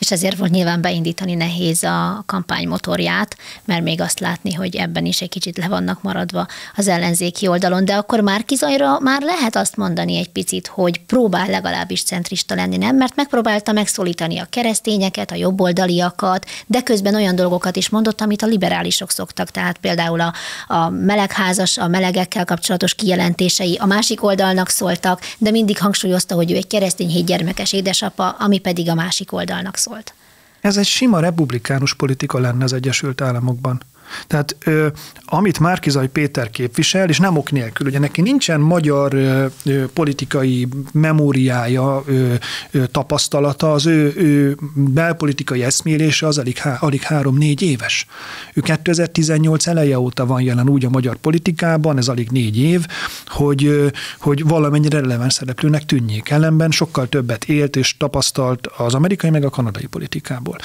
[0.00, 5.06] És ezért volt nyilván beindítani nehéz a kampány motorját, mert még azt látni, hogy ebben
[5.06, 7.84] is egy kicsit le vannak maradva az ellenzéki oldalon.
[7.84, 12.76] De akkor már Kizajra már lehet azt mondani egy picit, hogy próbál legalábbis centrista lenni,
[12.76, 12.96] nem?
[12.96, 18.46] Mert megpróbálta megszólítani a keresztényeket, a jobboldaliakat, de közben olyan dolgokat is mondott, amit a
[18.46, 19.50] liberálisok szoktak.
[19.50, 20.32] Tehát például a,
[20.68, 26.54] a melegházas, a melegekkel kapcsolatos kijelentései a másik oldalnak szóltak, de mindig hangsúlyozta, hogy ő
[26.54, 27.28] egy keresztény hét
[27.70, 30.14] édesapa, ami pedig a másik oldalnak szólt.
[30.60, 33.82] Ez egy sima republikánus politika lenne az Egyesült Államokban.
[34.26, 34.86] Tehát ö,
[35.24, 40.68] amit Márkizaj Péter képvisel, és nem ok nélkül, ugye neki nincsen magyar ö, ö, politikai
[40.92, 42.34] memóriája, ö,
[42.70, 48.06] ö, tapasztalata, az ő, ő belpolitikai eszmélése az alig, há, alig három-négy éves.
[48.54, 52.86] Ő 2018 eleje óta van jelen úgy a magyar politikában, ez alig négy év,
[53.26, 53.86] hogy, ö,
[54.18, 56.30] hogy valamennyire releváns szereplőnek tűnjék.
[56.30, 60.58] Ellenben sokkal többet élt és tapasztalt az amerikai meg a kanadai politikából.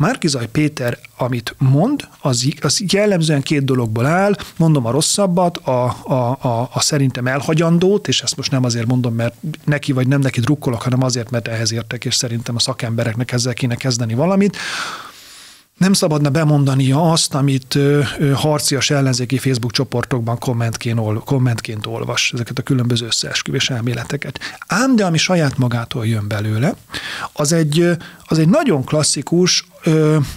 [0.00, 6.38] Márkizaj Péter, amit mond, az, az jellemzően két dologból áll, mondom a rosszabbat, a, a,
[6.40, 9.34] a, a szerintem elhagyandót, és ezt most nem azért mondom, mert
[9.64, 13.54] neki vagy nem neki drukkolok, hanem azért, mert ehhez értek, és szerintem a szakembereknek ezzel
[13.54, 14.56] kéne kezdeni valamit
[15.80, 17.78] nem szabadna bemondania azt, amit
[18.34, 24.40] harcias ellenzéki Facebook csoportokban kommentként, ol, kommentként olvas, ezeket a különböző összeesküvés elméleteket.
[24.66, 26.74] Ám de ami saját magától jön belőle,
[27.32, 29.64] az egy, az egy nagyon klasszikus,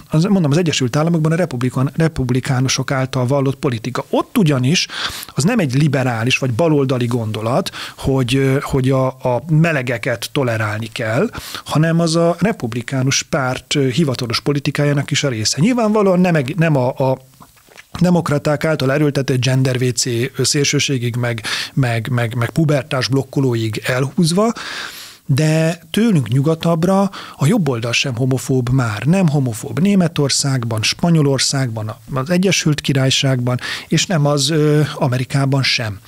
[0.09, 4.05] az, mondom, az Egyesült Államokban a republikán, republikánusok által vallott politika.
[4.09, 4.87] Ott ugyanis
[5.27, 11.29] az nem egy liberális vagy baloldali gondolat, hogy, hogy a, a melegeket tolerálni kell,
[11.65, 15.57] hanem az a republikánus párt hivatalos politikájának is a része.
[15.59, 17.17] Nyilvánvalóan nem, nem a, a
[17.99, 20.03] demokraták által erőltetett gender WC
[20.47, 21.41] szélsőségig, meg,
[21.73, 24.53] meg, meg, meg pubertás blokkolóig elhúzva,
[25.25, 29.03] de tőlünk nyugatabbra a jobb oldal sem homofób már.
[29.03, 35.99] Nem homofób Németországban, Spanyolországban, az Egyesült Királyságban, és nem az ö, Amerikában sem.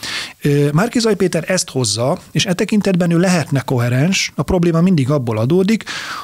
[0.72, 5.84] Márkizaj Péter ezt hozza, és e tekintetben ő lehetne koherens, a probléma mindig abból adódik,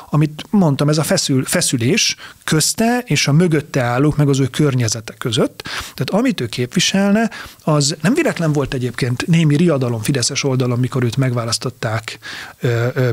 [0.10, 5.14] amit mondtam, ez a feszül, feszülés közte és a mögötte állók, meg az ő környezete
[5.18, 5.62] között.
[5.94, 7.30] Tehát amit ő képviselne,
[7.64, 12.20] az nem véletlen volt egyébként némi riadalom Fideszes oldalon, mikor őt megválasztották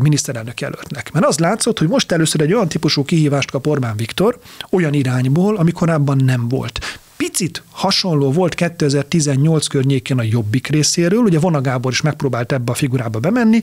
[0.03, 1.13] miniszterelnök jelöltnek.
[1.13, 4.39] Mert az látszott, hogy most először egy olyan típusú kihívást kap Orbán Viktor,
[4.71, 7.01] olyan irányból, ami korábban nem volt.
[7.17, 12.75] Picit hasonló volt 2018 környékén a Jobbik részéről, ugye Vona Gábor is megpróbált ebbe a
[12.75, 13.61] figurába bemenni,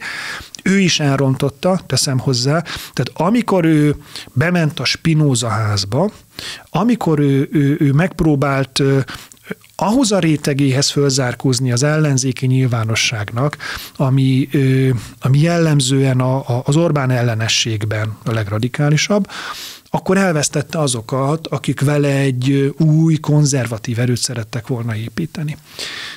[0.64, 2.64] ő is elrontotta, teszem hozzá,
[2.94, 3.96] tehát amikor ő
[4.34, 6.12] bement a Spinoza házba,
[6.70, 8.82] amikor ő, ő, ő megpróbált
[9.76, 13.58] ahhoz a rétegéhez fölzárkózni az ellenzéki nyilvánosságnak,
[13.96, 14.50] ami,
[15.20, 19.28] ami jellemzően a, a, az Orbán ellenességben a legradikálisabb,
[19.96, 25.58] akkor elvesztette azokat, akik vele egy új, konzervatív erőt szerettek volna építeni.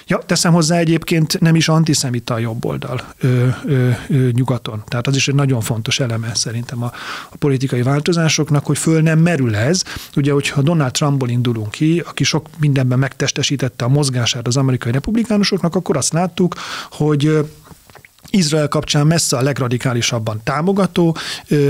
[0.06, 4.82] Ja, teszem hozzá egyébként nem is antiszemita a jobb oldal ö, ö, ö, nyugaton.
[4.86, 6.92] Tehát az is egy nagyon fontos eleme szerintem a,
[7.30, 9.82] a politikai változásoknak, hogy föl nem merül ez.
[10.16, 15.74] Ugye, hogyha Donald Trumpból indulunk ki, aki sok mindenben megtestesítette a mozgását az amerikai republikánusoknak,
[15.74, 16.54] akkor azt láttuk,
[16.90, 17.38] hogy
[18.30, 21.16] Izrael kapcsán messze a legradikálisabban támogató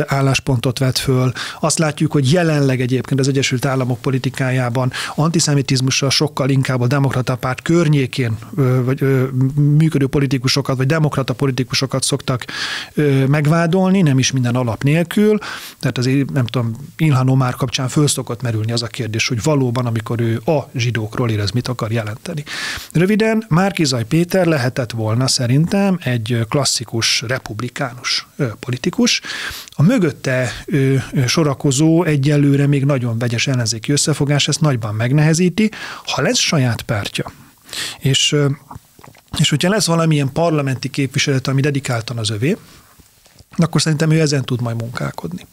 [0.07, 1.33] álláspontot vett föl.
[1.61, 7.63] Azt látjuk, hogy jelenleg egyébként az Egyesült Államok politikájában antiszemitizmussal sokkal inkább a demokrata párt
[7.63, 8.39] környékén
[8.85, 12.45] vagy működő politikusokat, vagy demokrata politikusokat szoktak
[13.27, 15.39] megvádolni, nem is minden alap nélkül.
[15.81, 19.87] Tehát azért, nem tudom, Ilhan Omar kapcsán föl szokott merülni az a kérdés, hogy valóban,
[19.87, 22.45] amikor ő a zsidókról érez, mit akar jelenteni.
[22.93, 28.27] Röviden, Márkizaj Péter lehetett volna szerintem egy klasszikus republikánus
[28.61, 29.21] politikus.
[29.69, 30.65] A mögötte
[31.27, 35.71] sorakozó egyelőre még nagyon vegyes ellenzéki összefogás ezt nagyban megnehezíti,
[36.05, 37.33] ha lesz saját pártja.
[37.99, 38.37] És,
[39.39, 42.57] és hogyha lesz valamilyen parlamenti képviselet, ami dedikáltan az övé,
[43.57, 45.47] akkor szerintem ő ezen tud majd munkálkodni.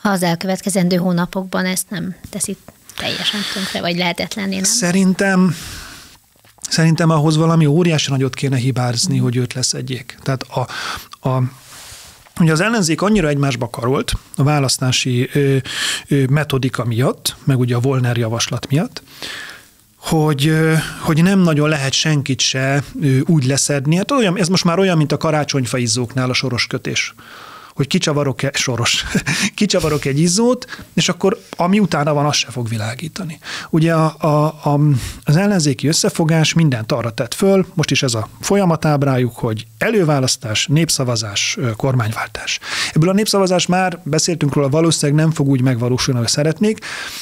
[0.00, 2.56] Ha az elkövetkezendő hónapokban ezt nem teszi
[2.96, 4.64] teljesen tönkre, vagy lehetetlenné, nem?
[4.64, 5.54] Szerintem
[6.68, 10.18] Szerintem ahhoz valami óriási nagyot kéne hibázni, hogy őt leszedjék.
[10.22, 10.60] Tehát a,
[11.28, 11.42] a
[12.40, 15.56] Ugye az ellenzék annyira egymásba karolt a választási ö,
[16.08, 19.02] ö, metodika miatt, meg ugye a Volner javaslat miatt,
[19.96, 20.52] hogy,
[21.00, 22.84] hogy nem nagyon lehet senkit se
[23.24, 23.96] úgy leszedni.
[23.96, 27.14] Hát olyan, ez most már olyan, mint a karácsonyfa izzóknál a soros kötés
[27.78, 29.04] hogy kicsavarok-e, soros,
[29.54, 33.38] kicsavarok egy izzót, és akkor ami utána van, az se fog világítani.
[33.70, 34.80] Ugye a, a, a,
[35.24, 41.58] az ellenzéki összefogás mindent arra tett föl, most is ez a folyamatábrájuk, hogy előválasztás, népszavazás,
[41.76, 42.58] kormányváltás.
[42.92, 46.78] Ebből a népszavazás már beszéltünk róla, valószínűleg nem fog úgy megvalósulni, ahogy szeretnék,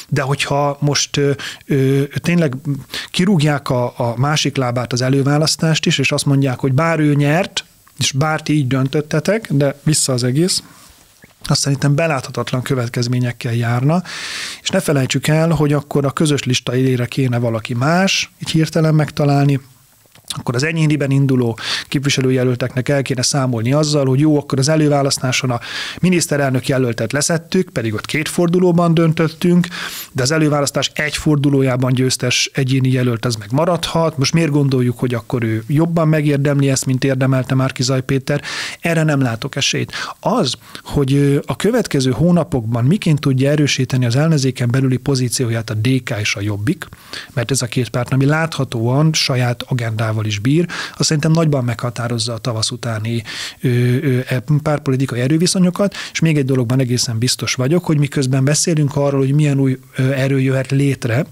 [0.08, 1.30] de hogyha most ö,
[1.66, 2.54] ö, tényleg
[3.10, 7.64] kirúgják a, a másik lábát az előválasztást is, és azt mondják, hogy bár ő nyert,
[7.98, 10.62] és bár ti így döntöttetek, de vissza az egész,
[11.48, 14.02] azt szerintem beláthatatlan következményekkel járna,
[14.62, 18.94] és ne felejtsük el, hogy akkor a közös lista élére kéne valaki más, így hirtelen
[18.94, 19.60] megtalálni,
[20.26, 21.58] akkor az enyhéniben induló
[21.88, 25.60] képviselőjelölteknek el kéne számolni azzal, hogy jó, akkor az előválasztáson a
[26.00, 29.66] miniszterelnök jelöltet leszettük, pedig ott két fordulóban döntöttünk,
[30.12, 34.18] de az előválasztás egy fordulójában győztes egyéni jelölt az meg maradhat.
[34.18, 38.42] Most miért gondoljuk, hogy akkor ő jobban megérdemli ezt, mint érdemelte már Kizaj Péter?
[38.80, 39.92] Erre nem látok esélyt.
[40.20, 46.34] Az, hogy a következő hónapokban miként tudja erősíteni az ellenzéken belüli pozícióját a DK és
[46.34, 46.86] a Jobbik,
[47.32, 52.32] mert ez a két párt, ami láthatóan saját agendával is bír, az szerintem nagyban meghatározza
[52.32, 53.22] a tavasz utáni
[54.28, 59.34] e, párpolitikai erőviszonyokat, és még egy dologban egészen biztos vagyok, hogy miközben beszélünk arról, hogy
[59.34, 61.26] milyen új erő jöhet létre,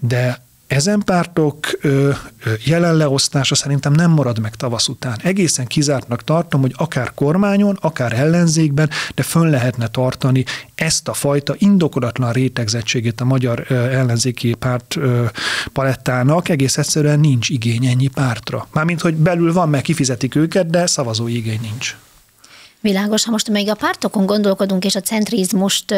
[0.00, 1.66] de ezen pártok
[2.64, 5.18] jelenleosztása szerintem nem marad meg tavasz után.
[5.22, 11.54] Egészen kizártnak tartom, hogy akár kormányon, akár ellenzékben, de fönn lehetne tartani ezt a fajta
[11.58, 14.98] indokolatlan rétegzettségét a magyar ellenzéki párt
[15.72, 16.48] palettának.
[16.48, 18.68] Egész egyszerűen nincs igény ennyi pártra.
[18.72, 21.96] Mármint, hogy belül van, meg kifizetik őket, de szavazói igény nincs.
[22.86, 25.94] Világos, ha most még a pártokon gondolkodunk, és a centrizmust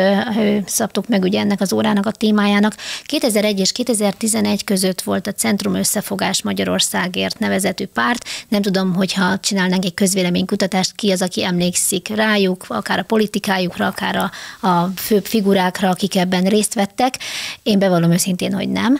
[0.67, 2.75] szabtuk meg ugye ennek az órának a témájának.
[3.05, 8.25] 2001 és 2011 között volt a Centrum Összefogás Magyarországért nevezetű párt.
[8.49, 14.17] Nem tudom, hogyha csinálnánk egy közvéleménykutatást, ki az, aki emlékszik rájuk, akár a politikájukra, akár
[14.17, 14.31] a,
[14.69, 17.19] a főbb figurákra, akik ebben részt vettek.
[17.63, 18.99] Én bevallom őszintén, hogy nem.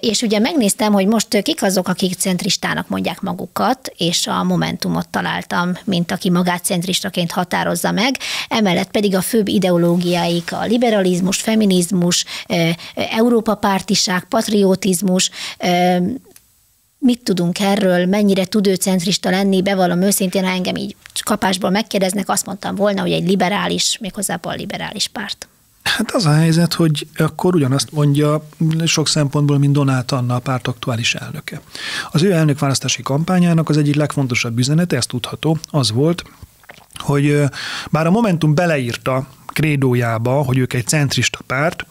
[0.00, 5.72] És ugye megnéztem, hogy most kik azok, akik centristának mondják magukat, és a Momentumot találtam,
[5.84, 8.16] mint aki magát centristaként határozza meg,
[8.48, 12.24] emellett pedig a főbb ideológiáik a liberalizmus, feminizmus,
[12.94, 15.30] Európa pártiság, patriotizmus,
[16.98, 22.28] mit tudunk erről, mennyire tud ő centrista lenni, bevallom őszintén, ha engem így kapásból megkérdeznek,
[22.28, 25.48] azt mondtam volna, hogy egy liberális, méghozzá liberális párt.
[25.86, 28.48] Hát az a helyzet, hogy akkor ugyanazt mondja
[28.84, 31.60] sok szempontból, mint Donát Anna, a párt aktuális elnöke.
[32.10, 36.24] Az ő elnökválasztási kampányának az egyik legfontosabb üzenete, ezt tudható, az volt,
[36.98, 37.42] hogy
[37.90, 41.86] bár a Momentum beleírta krédójába, hogy ők egy centrista párt,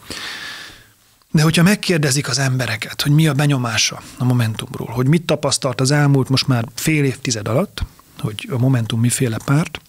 [1.30, 5.90] de hogyha megkérdezik az embereket, hogy mi a benyomása a Momentumról, hogy mit tapasztalt az
[5.90, 7.82] elmúlt most már fél évtized alatt,
[8.18, 9.80] hogy a Momentum miféle párt,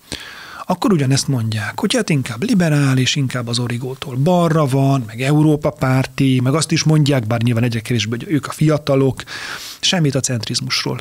[0.69, 6.39] akkor ugyanezt mondják, hogy hát inkább liberális, inkább az origótól balra van, meg Európa párti,
[6.43, 9.23] meg azt is mondják, bár nyilván egyre kevésbé, hogy ők a fiatalok,
[9.79, 10.99] semmit a centrizmusról.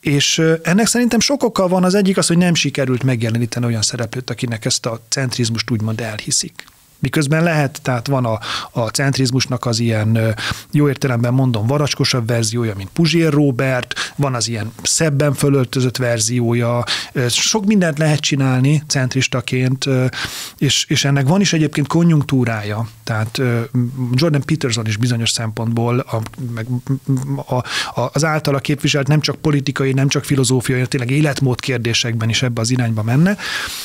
[0.00, 4.30] És ennek szerintem sok oka van, az egyik az, hogy nem sikerült megjeleníteni olyan szereplőt,
[4.30, 6.64] akinek ezt a centrizmust úgymond elhiszik.
[6.98, 8.38] Miközben lehet, tehát van a,
[8.70, 10.34] a centrizmusnak az ilyen,
[10.70, 16.84] jó értelemben mondom, varacskosabb verziója, mint Puzsér Robert, van az ilyen szebben fölöltözött verziója,
[17.28, 19.88] sok mindent lehet csinálni centristaként,
[20.58, 22.88] és, és ennek van is egyébként konjunktúrája.
[23.04, 23.40] Tehát
[24.12, 26.20] Jordan Peterson is bizonyos szempontból a,
[26.54, 26.66] meg
[27.46, 27.54] a,
[28.00, 32.60] a, az általa képviselt nem csak politikai, nem csak filozófiai, tényleg életmód kérdésekben is ebbe
[32.60, 33.36] az irányba menne.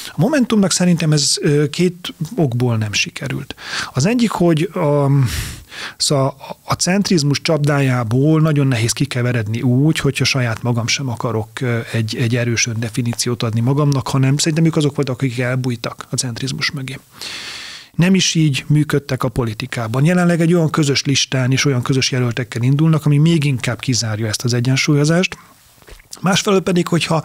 [0.07, 1.37] A Momentumnak szerintem ez
[1.69, 3.55] két okból nem sikerült.
[3.93, 5.09] Az egyik, hogy a,
[5.97, 11.49] Szóval a centrizmus csapdájából nagyon nehéz kikeveredni úgy, hogyha saját magam sem akarok
[11.91, 16.71] egy, egy erős definíciót adni magamnak, hanem szerintem ők azok voltak, akik elbújtak a centrizmus
[16.71, 16.99] mögé
[17.99, 20.05] nem is így működtek a politikában.
[20.05, 24.43] Jelenleg egy olyan közös listán és olyan közös jelöltekkel indulnak, ami még inkább kizárja ezt
[24.43, 25.37] az egyensúlyozást.
[26.21, 27.23] Másfelől pedig, hogyha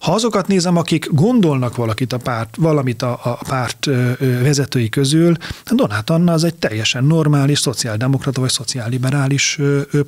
[0.00, 3.86] ha azokat nézem, akik gondolnak valakit a párt, valamit a, a párt
[4.18, 5.36] vezetői közül,
[5.70, 9.58] Donát Anna az egy teljesen normális szociáldemokrata vagy szociálliberális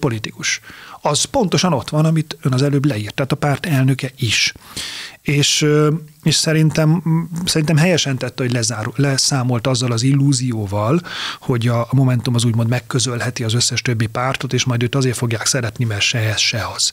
[0.01, 0.61] politikus.
[1.03, 4.53] Az pontosan ott van, amit ön az előbb leírt, tehát a párt elnöke is.
[5.23, 5.67] És
[6.23, 7.03] és szerintem,
[7.45, 11.01] szerintem helyesen tette, hogy lezárul, leszámolt azzal az illúzióval,
[11.41, 15.47] hogy a Momentum az úgymond megközölheti az összes többi pártot, és majd őt azért fogják
[15.47, 16.93] szeretni, mert se ez, se az.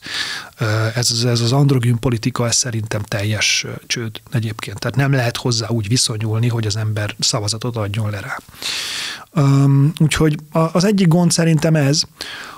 [0.94, 4.78] Ez, ez az androgyn politika, ez szerintem teljes csőd egyébként.
[4.78, 8.38] Tehát nem lehet hozzá úgy viszonyulni, hogy az ember szavazatot adjon le rá.
[9.34, 12.02] Um, úgyhogy az egyik gond szerintem ez,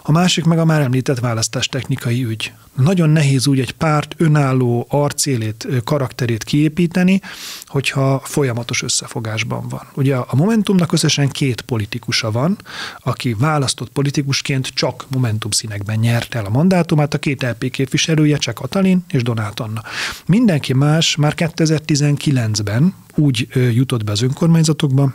[0.03, 2.53] a másik meg a már említett választástechnikai ügy.
[2.77, 7.21] Nagyon nehéz úgy egy párt önálló arcélét, karakterét kiépíteni,
[7.67, 9.87] hogyha folyamatos összefogásban van.
[9.95, 12.59] Ugye a Momentumnak összesen két politikusa van,
[12.99, 18.55] aki választott politikusként csak Momentum színekben nyerte el a mandátumát, a két LP képviselője, csak
[18.55, 19.83] Katalin és Donát Anna.
[20.27, 25.13] Mindenki más már 2019-ben úgy jutott be az önkormányzatokba,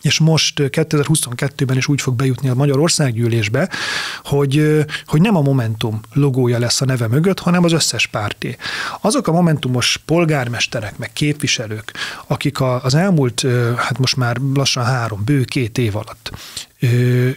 [0.00, 3.68] és most 2022-ben is úgy fog bejutni a Magyarországgyűlésbe,
[4.24, 8.56] hogy, hogy nem a Momentum logója lesz a neve mögött, hanem az összes párté.
[9.00, 11.92] Azok a Momentumos polgármesterek, meg képviselők,
[12.26, 16.30] akik az elmúlt, hát most már lassan három, bő két év alatt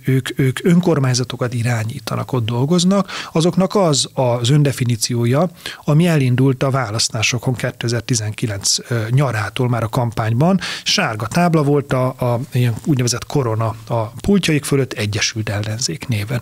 [0.05, 5.49] ők, ők önkormányzatokat irányítanak, ott dolgoznak, azoknak az az öndefiníciója,
[5.83, 8.77] ami elindult a választásokon 2019
[9.09, 10.59] nyarától már a kampányban.
[10.83, 16.41] Sárga tábla volt a, a ilyen úgynevezett korona a pultjaik fölött Egyesült Ellenzék néven.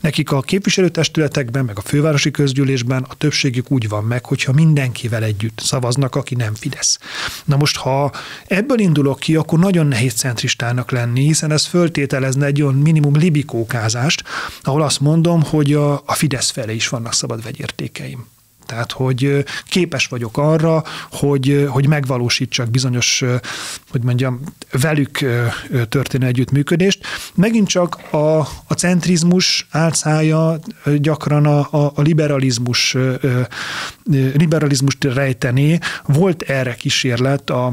[0.00, 5.58] Nekik a képviselőtestületekben, meg a fővárosi közgyűlésben a többségük úgy van meg, hogyha mindenkivel együtt
[5.62, 6.98] szavaznak, aki nem Fidesz.
[7.44, 8.12] Na most, ha
[8.46, 13.16] ebből indulok ki, akkor nagyon nehéz centristának lenni, hiszen ez föltételez létrehozna egy olyan minimum
[13.16, 14.22] libikókázást,
[14.62, 18.26] ahol azt mondom, hogy a, a Fidesz fele is vannak szabad vegyértékeim.
[18.70, 23.24] Tehát, hogy képes vagyok arra, hogy, hogy megvalósítsak bizonyos,
[23.90, 25.18] hogy mondjam, velük
[25.88, 27.06] történő együttműködést.
[27.34, 30.58] Megint csak a, a centrizmus álcája
[30.96, 32.96] gyakran a, a, liberalizmus,
[34.34, 35.78] liberalizmust rejtené.
[36.04, 37.72] Volt erre kísérlet a,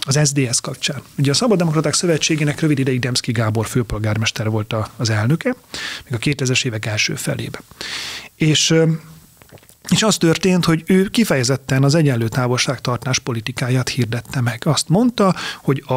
[0.00, 1.02] az SDS kapcsán.
[1.18, 5.54] Ugye a Szabaddemokraták Szövetségének rövid ideig Demszki Gábor főpolgármester volt az elnöke,
[6.04, 7.62] még a 2000-es évek első felében.
[8.36, 8.74] És
[9.90, 14.62] és az történt, hogy ő kifejezetten az egyenlő távolságtartás politikáját hirdette meg.
[14.64, 15.92] Azt mondta, hogy a,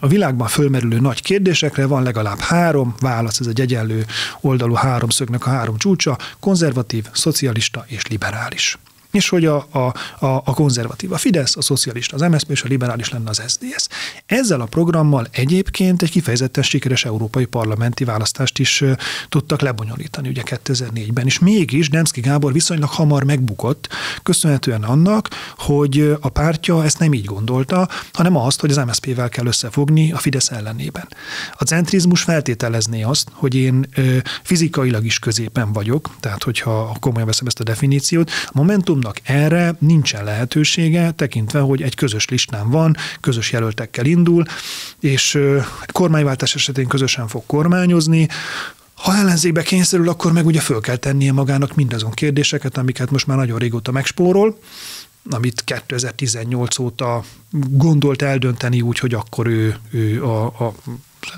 [0.00, 4.04] a világban fölmerülő nagy kérdésekre van legalább három válasz, ez egy egyenlő
[4.40, 8.78] oldalú háromszögnek a három csúcsa, konzervatív, szocialista és liberális
[9.14, 12.68] és hogy a, a, a, a konzervatív a Fidesz, a szocialista az MSZP és a
[12.68, 13.88] liberális lenne az SZDSZ.
[14.26, 18.84] Ezzel a programmal egyébként egy kifejezetten sikeres európai parlamenti választást is
[19.28, 23.88] tudtak lebonyolítani ugye 2004-ben, és mégis Demszki Gábor viszonylag hamar megbukott,
[24.22, 29.46] köszönhetően annak, hogy a pártja ezt nem így gondolta, hanem azt, hogy az MSZP-vel kell
[29.46, 31.08] összefogni a Fidesz ellenében.
[31.52, 33.86] A centrizmus feltételezné azt, hogy én
[34.42, 39.20] fizikailag is középen vagyok, tehát hogyha komolyan veszem ezt a definíciót, a Momentum Momentumnak
[39.52, 44.44] erre nincsen lehetősége, tekintve, hogy egy közös listán van, közös jelöltekkel indul,
[45.00, 45.34] és
[45.82, 48.28] egy kormányváltás esetén közösen fog kormányozni,
[48.94, 53.36] ha ellenzékbe kényszerül, akkor meg ugye föl kell tennie magának mindazon kérdéseket, amiket most már
[53.36, 54.58] nagyon régóta megspórol,
[55.30, 57.24] amit 2018 óta
[57.70, 60.74] gondolt eldönteni úgy, hogy akkor ő, ő a, a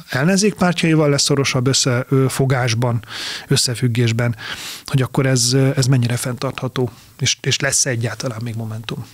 [0.08, 3.04] ellenzékpártjaival lesz szorosabb összefogásban,
[3.48, 4.36] összefüggésben,
[4.84, 9.06] hogy akkor ez, ez mennyire fenntartható, és, és lesz egyáltalán még momentum.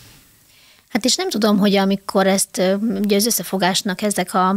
[0.93, 2.63] Hát és nem tudom, hogy amikor ezt,
[3.03, 4.57] ugye az összefogásnak ezek a,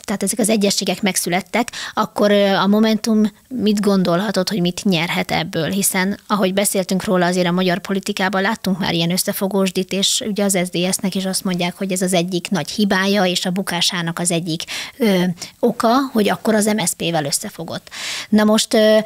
[0.00, 5.70] tehát ezek az egyességek megszülettek, akkor a Momentum mit gondolhatott, hogy mit nyerhet ebből?
[5.70, 10.58] Hiszen, ahogy beszéltünk róla, azért a magyar politikában láttunk már ilyen összefogósdit, és ugye az
[10.64, 14.62] SZDSZ-nek is azt mondják, hogy ez az egyik nagy hibája, és a bukásának az egyik
[14.98, 15.22] ö,
[15.60, 17.88] oka, hogy akkor az MSZP-vel összefogott.
[18.28, 18.98] Na most ö,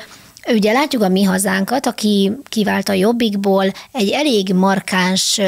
[0.48, 5.40] Ugye látjuk a mi hazánkat, aki kivált a jobbikból, egy elég markáns,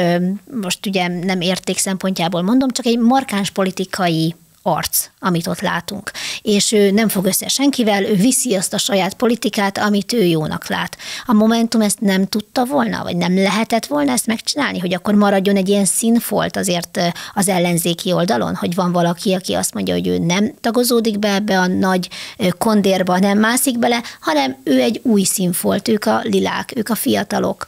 [0.61, 6.11] most ugye nem érték szempontjából mondom, csak egy markáns politikai arc, amit ott látunk.
[6.41, 10.67] És ő nem fog össze senkivel, ő viszi azt a saját politikát, amit ő jónak
[10.67, 10.97] lát.
[11.25, 15.55] A Momentum ezt nem tudta volna, vagy nem lehetett volna ezt megcsinálni, hogy akkor maradjon
[15.55, 16.99] egy ilyen színfolt azért
[17.33, 21.59] az ellenzéki oldalon, hogy van valaki, aki azt mondja, hogy ő nem tagozódik be ebbe
[21.59, 22.09] a nagy
[22.57, 27.67] kondérba, nem mászik bele, hanem ő egy új színfolt, ők a lilák, ők a fiatalok.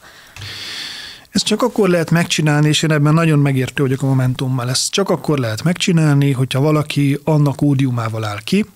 [1.32, 5.10] Ezt csak akkor lehet megcsinálni, és én ebben nagyon megértő vagyok a Momentummal, ezt csak
[5.10, 8.66] akkor lehet megcsinálni, hogyha valaki annak ódiumával áll ki,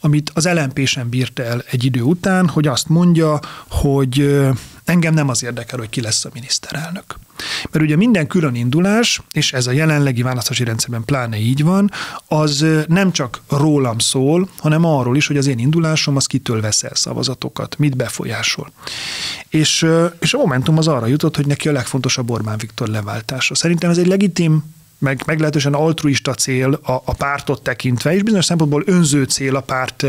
[0.00, 4.40] amit az LMP sem bírta el egy idő után, hogy azt mondja, hogy
[4.84, 7.04] engem nem az érdekel, hogy ki lesz a miniszterelnök.
[7.70, 11.90] Mert ugye minden külön indulás, és ez a jelenlegi választási rendszerben pláne így van,
[12.26, 16.84] az nem csak rólam szól, hanem arról is, hogy az én indulásom az kitől vesz
[16.92, 18.72] szavazatokat, mit befolyásol.
[19.48, 19.86] És,
[20.20, 23.54] és a Momentum az arra jutott, hogy neki a legfontosabb Orbán Viktor leváltása.
[23.54, 28.82] Szerintem ez egy legitim meg meglehetősen altruista cél a, a pártot tekintve, és bizonyos szempontból
[28.86, 30.06] önző cél a párt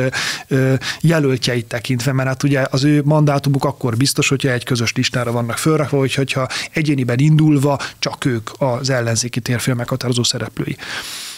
[0.48, 5.32] ö, jelöltjeit tekintve, mert hát ugye az ő mandátumuk akkor biztos, hogyha egy közös listára
[5.32, 10.78] vannak fölrakva, hogy hogyha egyéniben indulva csak ők az ellenzéki térfél meghatározó szereplői.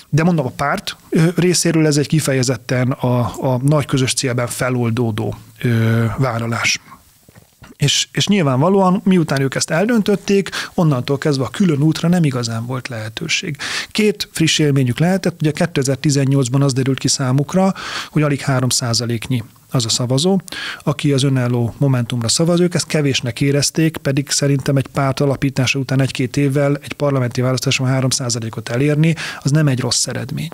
[0.09, 0.95] de mondom, a párt
[1.35, 3.19] részéről ez egy kifejezetten a,
[3.53, 6.79] a nagy közös célben feloldódó ö, vállalás.
[7.79, 12.87] És, és nyilvánvalóan, miután ők ezt eldöntötték, onnantól kezdve a külön útra nem igazán volt
[12.87, 13.57] lehetőség.
[13.91, 17.73] Két friss élményük lehetett, ugye 2018-ban az derült ki számukra,
[18.09, 20.39] hogy alig 3% nyi az a szavazó,
[20.83, 26.01] aki az önálló Momentumra szavaz, ők ezt kevésnek érezték, pedig szerintem egy párt alapítása után
[26.01, 30.49] egy-két évvel egy parlamenti választáson 3%-ot elérni, az nem egy rossz eredmény.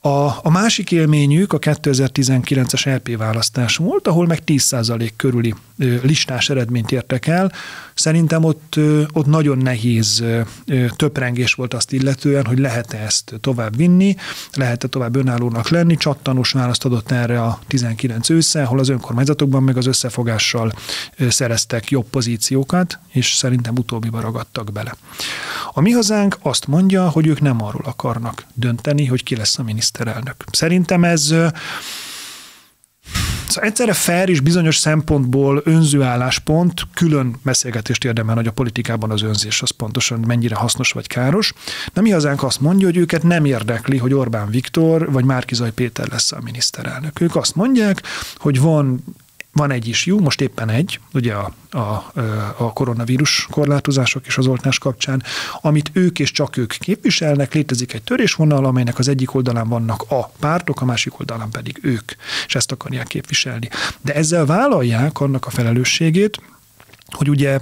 [0.00, 6.92] A, a másik élményük a 2019-es LP választás volt, ahol meg 10% körüli listás eredményt
[6.92, 7.52] értek el.
[7.94, 8.76] Szerintem ott,
[9.12, 10.24] ott nagyon nehéz
[10.96, 14.16] töprengés volt azt illetően, hogy lehet-e ezt tovább vinni,
[14.54, 15.96] lehet-e tovább önállónak lenni.
[15.96, 20.72] Csattanós választ adott erre a 19 ősszel, ahol az önkormányzatokban meg az összefogással
[21.28, 24.96] szereztek jobb pozíciókat, és szerintem utóbbiba ragadtak bele.
[25.72, 29.62] A mi hazánk azt mondja, hogy ők nem arról akarnak dönteni, hogy ki lesz a
[29.62, 30.44] miniszterelnök.
[30.50, 31.34] Szerintem ez
[33.48, 39.22] Szóval egyszerre fair és bizonyos szempontból önző álláspont, külön beszélgetést érdemel, hogy a politikában az
[39.22, 41.52] önzés az pontosan mennyire hasznos vagy káros.
[41.92, 46.32] De mi azt mondja, hogy őket nem érdekli, hogy Orbán Viktor vagy Márkizaj Péter lesz
[46.32, 47.20] a miniszterelnök.
[47.20, 48.02] Ők azt mondják,
[48.36, 49.04] hogy van
[49.52, 52.12] van egy is jó, most éppen egy, ugye a, a,
[52.56, 55.22] a koronavírus korlátozások és az oltás kapcsán,
[55.60, 60.30] amit ők és csak ők képviselnek, létezik egy törésvonal, amelynek az egyik oldalán vannak a
[60.40, 62.12] pártok, a másik oldalán pedig ők,
[62.46, 63.68] és ezt akarják képviselni.
[64.00, 66.40] De ezzel vállalják annak a felelősségét,
[67.10, 67.58] hogy ugye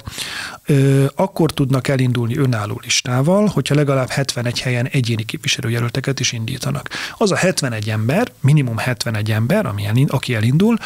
[0.66, 6.89] ö, akkor tudnak elindulni önálló listával, hogyha legalább 71 helyen egyéni képviselőjelölteket is indítanak.
[7.18, 10.76] Az a 71 ember, minimum 71 ember, ami elind, aki elindul,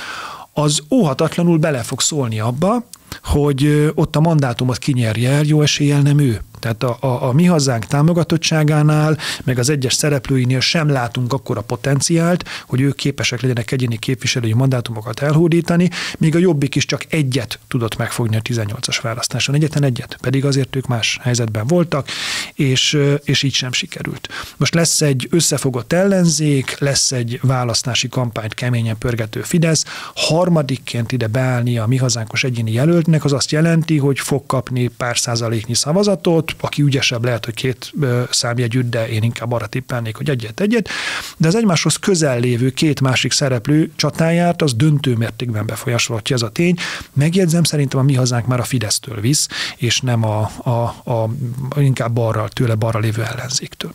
[0.60, 2.84] az óhatatlanul bele fog szólni abba,
[3.22, 6.40] hogy ott a mandátumot kinyerje jó eséllyel nem ő.
[6.60, 11.62] Tehát a, a, a mi hazánk támogatottságánál, meg az egyes szereplőinél sem látunk akkor a
[11.62, 17.58] potenciált, hogy ők képesek legyenek egyéni képviselői mandátumokat elhódítani, míg a jobbik is csak egyet
[17.68, 19.54] tudott megfogni a 18-as választáson.
[19.54, 22.08] Egyetlen egyet, pedig azért ők más helyzetben voltak,
[22.54, 24.28] és, és így sem sikerült.
[24.56, 29.84] Most lesz egy összefogott ellenzék, lesz egy választási kampányt keményen pörgető Fidesz,
[30.14, 35.18] harmadikként ide beállni a mi hazánkos egyéni jelöltnek, az azt jelenti, hogy fog kapni pár
[35.18, 37.92] százaléknyi szavazatot, aki ügyesebb lehet, hogy két
[38.30, 40.88] számjegyütt, de én inkább arra tippelnék, hogy egyet-egyet,
[41.36, 46.48] de az egymáshoz közel lévő két másik szereplő csatáját az döntő mértékben befolyásolhatja ez a
[46.48, 46.76] tény.
[47.12, 50.70] Megjegyzem, szerintem a mi hazánk már a Fidesztől visz, és nem a, a,
[51.12, 51.30] a
[51.76, 53.94] inkább balra, tőle balra lévő ellenzéktől.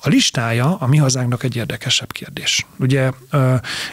[0.00, 2.66] A listája a mi hazánknak egy érdekesebb kérdés.
[2.78, 3.10] Ugye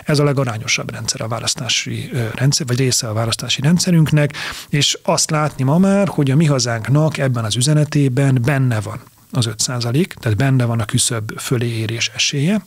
[0.04, 4.34] ez a legarányosabb rendszer a választási rendszer, vagy része a választási rendszerünknek,
[4.70, 9.00] és azt látni ma már, hogy a mi hazánknak ebben az üzenetében esetében benne van
[9.32, 12.66] az 5% tehát benne van a küszöbb fölé érés esélye,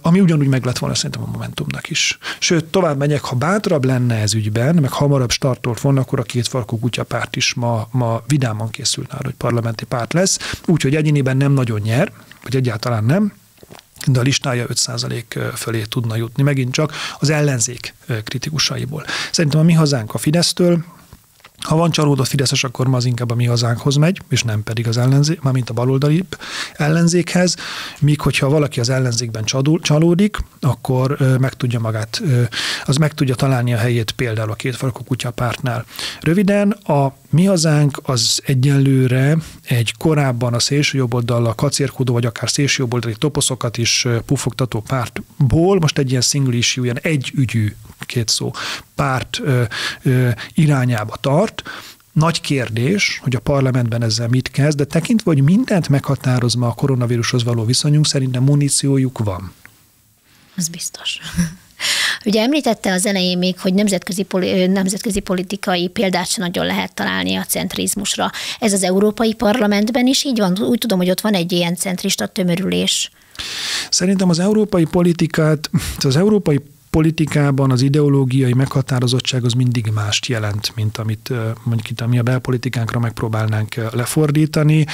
[0.00, 2.18] ami ugyanúgy meg lett volna szerintem a Momentumnak is.
[2.38, 6.48] Sőt, tovább megyek, ha bátrabb lenne ez ügyben, meg hamarabb startolt volna, akkor a két
[6.48, 11.52] farkú kutyapárt is ma, ma vidáman készülne arra, hogy parlamenti párt lesz, úgyhogy egyéniben nem
[11.52, 13.32] nagyon nyer, vagy egyáltalán nem,
[14.06, 17.94] de a listája 5% fölé tudna jutni, megint csak az ellenzék
[18.24, 19.04] kritikusaiból.
[19.32, 20.84] Szerintem a mi hazánk a Fidesztől,
[21.64, 24.88] ha van csalódott Fideszes, akkor ma az inkább a mi hazánkhoz megy, és nem pedig
[24.88, 26.24] az ellenzék, mint a baloldali
[26.72, 27.56] ellenzékhez,
[28.00, 29.44] míg hogyha valaki az ellenzékben
[29.80, 32.22] csalódik, akkor meg tudja magát,
[32.84, 35.84] az meg tudja találni a helyét például a kétfarkú kutyapártnál.
[36.20, 43.78] Röviden, a mi hazánk az egyenlőre egy korábban a szélsőjobboldallal kacérkodó, vagy akár szélsőjobboldali toposzokat
[43.78, 48.50] is pufogtató pártból, most egy ilyen single issue, ilyen egy ügyű, két szó,
[48.94, 49.62] párt ö,
[50.02, 51.62] ö, irányába tart,
[52.12, 56.72] nagy kérdés, hogy a parlamentben ezzel mit kezd, de tekintve, hogy mindent meghatároz ma a
[56.72, 59.52] koronavírushoz való viszonyunk, szerintem muníciójuk van.
[60.56, 61.20] Az biztos.
[62.24, 64.26] Ugye említette az elején még, hogy nemzetközi,
[64.66, 68.30] nemzetközi politikai példát sem nagyon lehet találni a centrizmusra.
[68.58, 70.58] Ez az Európai Parlamentben is így van?
[70.60, 73.10] Úgy tudom, hogy ott van egy ilyen centrista tömörülés.
[73.90, 75.70] Szerintem az európai politikát,
[76.04, 76.60] az európai
[76.94, 81.32] politikában az ideológiai meghatározottság az mindig mást jelent, mint amit
[81.62, 84.86] mondjuk itt, ami a belpolitikánkra megpróbálnánk lefordítani.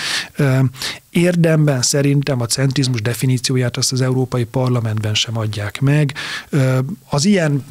[1.11, 6.14] Érdemben szerintem a centrizmus definícióját azt az Európai Parlamentben sem adják meg.
[7.09, 7.64] Az ilyen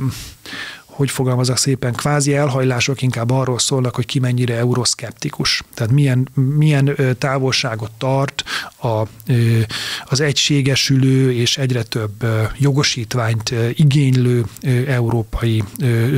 [0.99, 5.63] hogy fogalmazok szépen, kvázi elhajlások inkább arról szólnak, hogy ki mennyire euroszkeptikus.
[5.73, 8.43] Tehát milyen, milyen távolságot tart
[8.81, 9.03] a,
[10.05, 12.25] az egységesülő és egyre több
[12.57, 14.45] jogosítványt igénylő
[14.87, 15.63] európai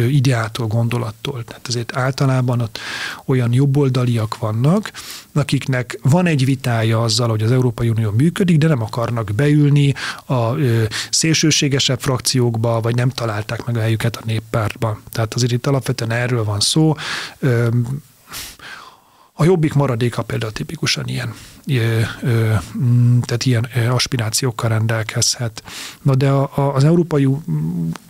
[0.09, 1.43] ideától, gondolattól.
[1.43, 2.79] Tehát azért általában ott
[3.25, 4.91] olyan jobboldaliak vannak,
[5.33, 9.93] akiknek van egy vitája azzal, hogy az Európai Unió működik, de nem akarnak beülni
[10.27, 10.55] a
[11.09, 14.99] szélsőségesebb frakciókba, vagy nem találták meg a helyüket a néppártba.
[15.11, 16.95] Tehát azért itt alapvetően erről van szó.
[19.41, 21.33] A jobbik maradéka például tipikusan ilyen,
[22.77, 25.63] mm, tehát ilyen aspirációkkal rendelkezhet.
[26.01, 26.31] Na de
[26.73, 27.27] az Európai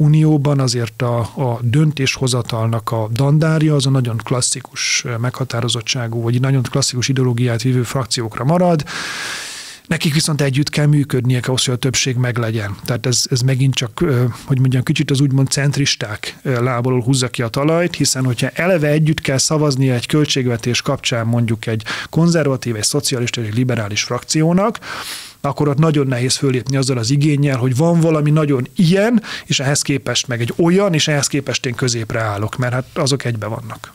[0.02, 7.08] Unióban azért a, a döntéshozatalnak a dandárja az a nagyon klasszikus meghatározottságú, vagy nagyon klasszikus
[7.08, 8.84] ideológiát vívő frakciókra marad,
[9.88, 12.76] Nekik viszont együtt kell működnie ahhoz, hogy a többség meglegyen.
[12.86, 14.04] Tehát ez, ez megint csak,
[14.46, 19.22] hogy mondjam, kicsit az úgymond centristák lábalól húzza ki a talajt, hiszen hogyha eleve együtt
[19.22, 24.80] kell szavazni egy költségvetés kapcsán mondjuk egy konzervatív, egy szocialista, egy liberális frakciónak,
[25.42, 29.82] akkor ott nagyon nehéz fölépni azzal az igényel, hogy van valami nagyon ilyen, és ehhez
[29.82, 33.94] képest meg egy olyan, és ehhez képest én középre állok, mert hát azok egybe vannak.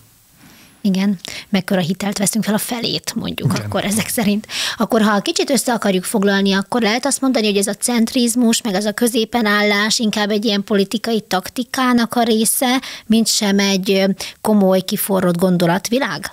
[0.86, 1.18] Igen,
[1.48, 3.64] mekkora hitelt veszünk fel a felét, mondjuk Igen.
[3.66, 4.46] akkor ezek szerint.
[4.76, 8.74] Akkor ha kicsit össze akarjuk foglalni, akkor lehet azt mondani, hogy ez a centrizmus, meg
[8.74, 14.04] az a középen állás inkább egy ilyen politikai taktikának a része, mint sem egy
[14.40, 16.30] komoly, kiforrott gondolatvilág?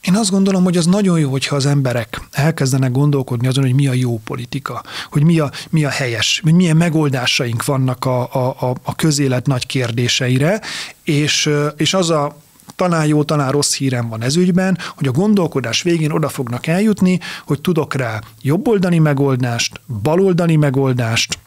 [0.00, 3.86] Én azt gondolom, hogy az nagyon jó, hogyha az emberek elkezdenek gondolkodni azon, hogy mi
[3.86, 8.74] a jó politika, hogy mi a, mi a helyes, hogy milyen megoldásaink vannak a, a,
[8.82, 10.60] a közélet nagy kérdéseire,
[11.02, 12.36] és, és az a
[12.76, 17.20] talán jó, talán rossz hírem van ez ügyben, hogy a gondolkodás végén oda fognak eljutni,
[17.46, 21.38] hogy tudok rá jobboldani megoldást, baloldani megoldást,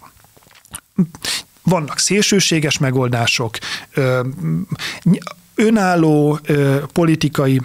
[1.63, 3.57] vannak szélsőséges megoldások,
[5.55, 6.39] önálló
[6.91, 7.61] politikai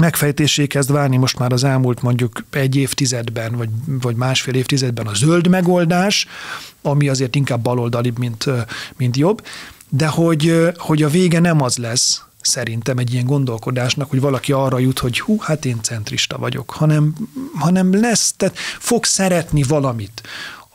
[0.00, 5.14] megfejtésé kezd válni most már az elmúlt mondjuk egy évtizedben, vagy, vagy másfél évtizedben a
[5.14, 6.26] zöld megoldás,
[6.82, 8.44] ami azért inkább baloldalibb, mint,
[8.96, 9.46] mint jobb,
[9.88, 14.78] de hogy, hogy a vége nem az lesz, szerintem egy ilyen gondolkodásnak, hogy valaki arra
[14.78, 17.14] jut, hogy hú, hát én centrista vagyok, hanem,
[17.54, 20.22] hanem lesz, tehát fog szeretni valamit,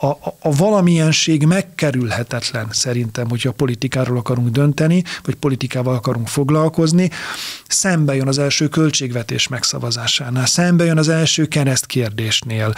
[0.05, 7.09] a, a, a valamilyenség megkerülhetetlen szerintem, hogyha politikáról akarunk dönteni, vagy politikával akarunk foglalkozni.
[7.67, 12.73] Szembe jön az első költségvetés megszavazásánál, szembe jön az első keresztkérdésnél.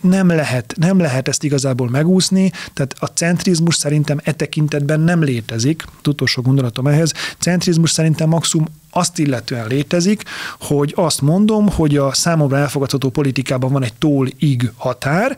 [0.00, 5.84] Nem lehet, nem lehet ezt igazából megúszni, tehát a centrizmus szerintem e tekintetben nem létezik,
[6.06, 10.22] utolsó gondolatom ehhez, centrizmus szerintem maximum azt illetően létezik,
[10.60, 15.36] hogy azt mondom, hogy a számomra elfogadható politikában van egy tól-ig határ,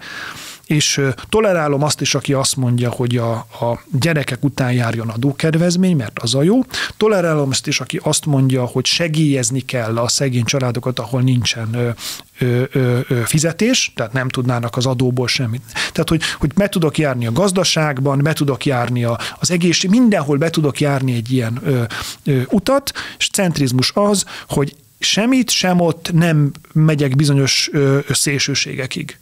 [0.70, 6.18] és tolerálom azt is, aki azt mondja, hogy a, a gyerekek után járjon adókedvezmény, mert
[6.18, 6.60] az a jó.
[6.96, 11.90] Tolerálom azt is, aki azt mondja, hogy segélyezni kell a szegény családokat, ahol nincsen ö,
[12.38, 15.62] ö, ö, fizetés, tehát nem tudnának az adóból semmit.
[15.72, 20.36] Tehát, hogy, hogy be tudok járni a gazdaságban, be tudok járni a, az egészség, mindenhol
[20.36, 21.82] be tudok járni egy ilyen ö,
[22.24, 29.18] ö, utat, és centrizmus az, hogy semmit, sem ott nem megyek bizonyos ö, szélsőségekig.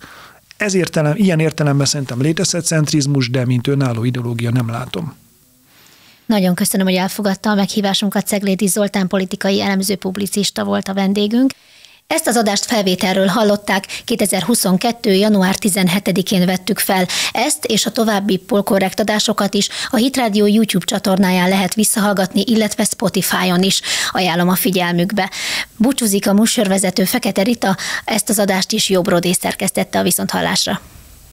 [0.59, 5.15] Ez értelem, ilyen értelemben szerintem létezhet centrizmus, de mint önálló ideológia nem látom.
[6.27, 8.27] Nagyon köszönöm, hogy elfogadta a meghívásunkat.
[8.27, 11.53] Ceglédi Zoltán politikai elemző publicista volt a vendégünk.
[12.15, 15.13] Ezt az adást felvételről hallották, 2022.
[15.13, 17.07] január 17-én vettük fel.
[17.33, 23.63] Ezt és a további polkorrekt adásokat is a Hitrádió YouTube csatornáján lehet visszahallgatni, illetve Spotify-on
[23.63, 23.81] is.
[24.11, 25.31] Ajánlom a figyelmükbe.
[25.77, 30.81] Búcsúzik a műsorvezető Fekete Rita, ezt az adást is Jobb Rodé szerkesztette a viszonthallásra.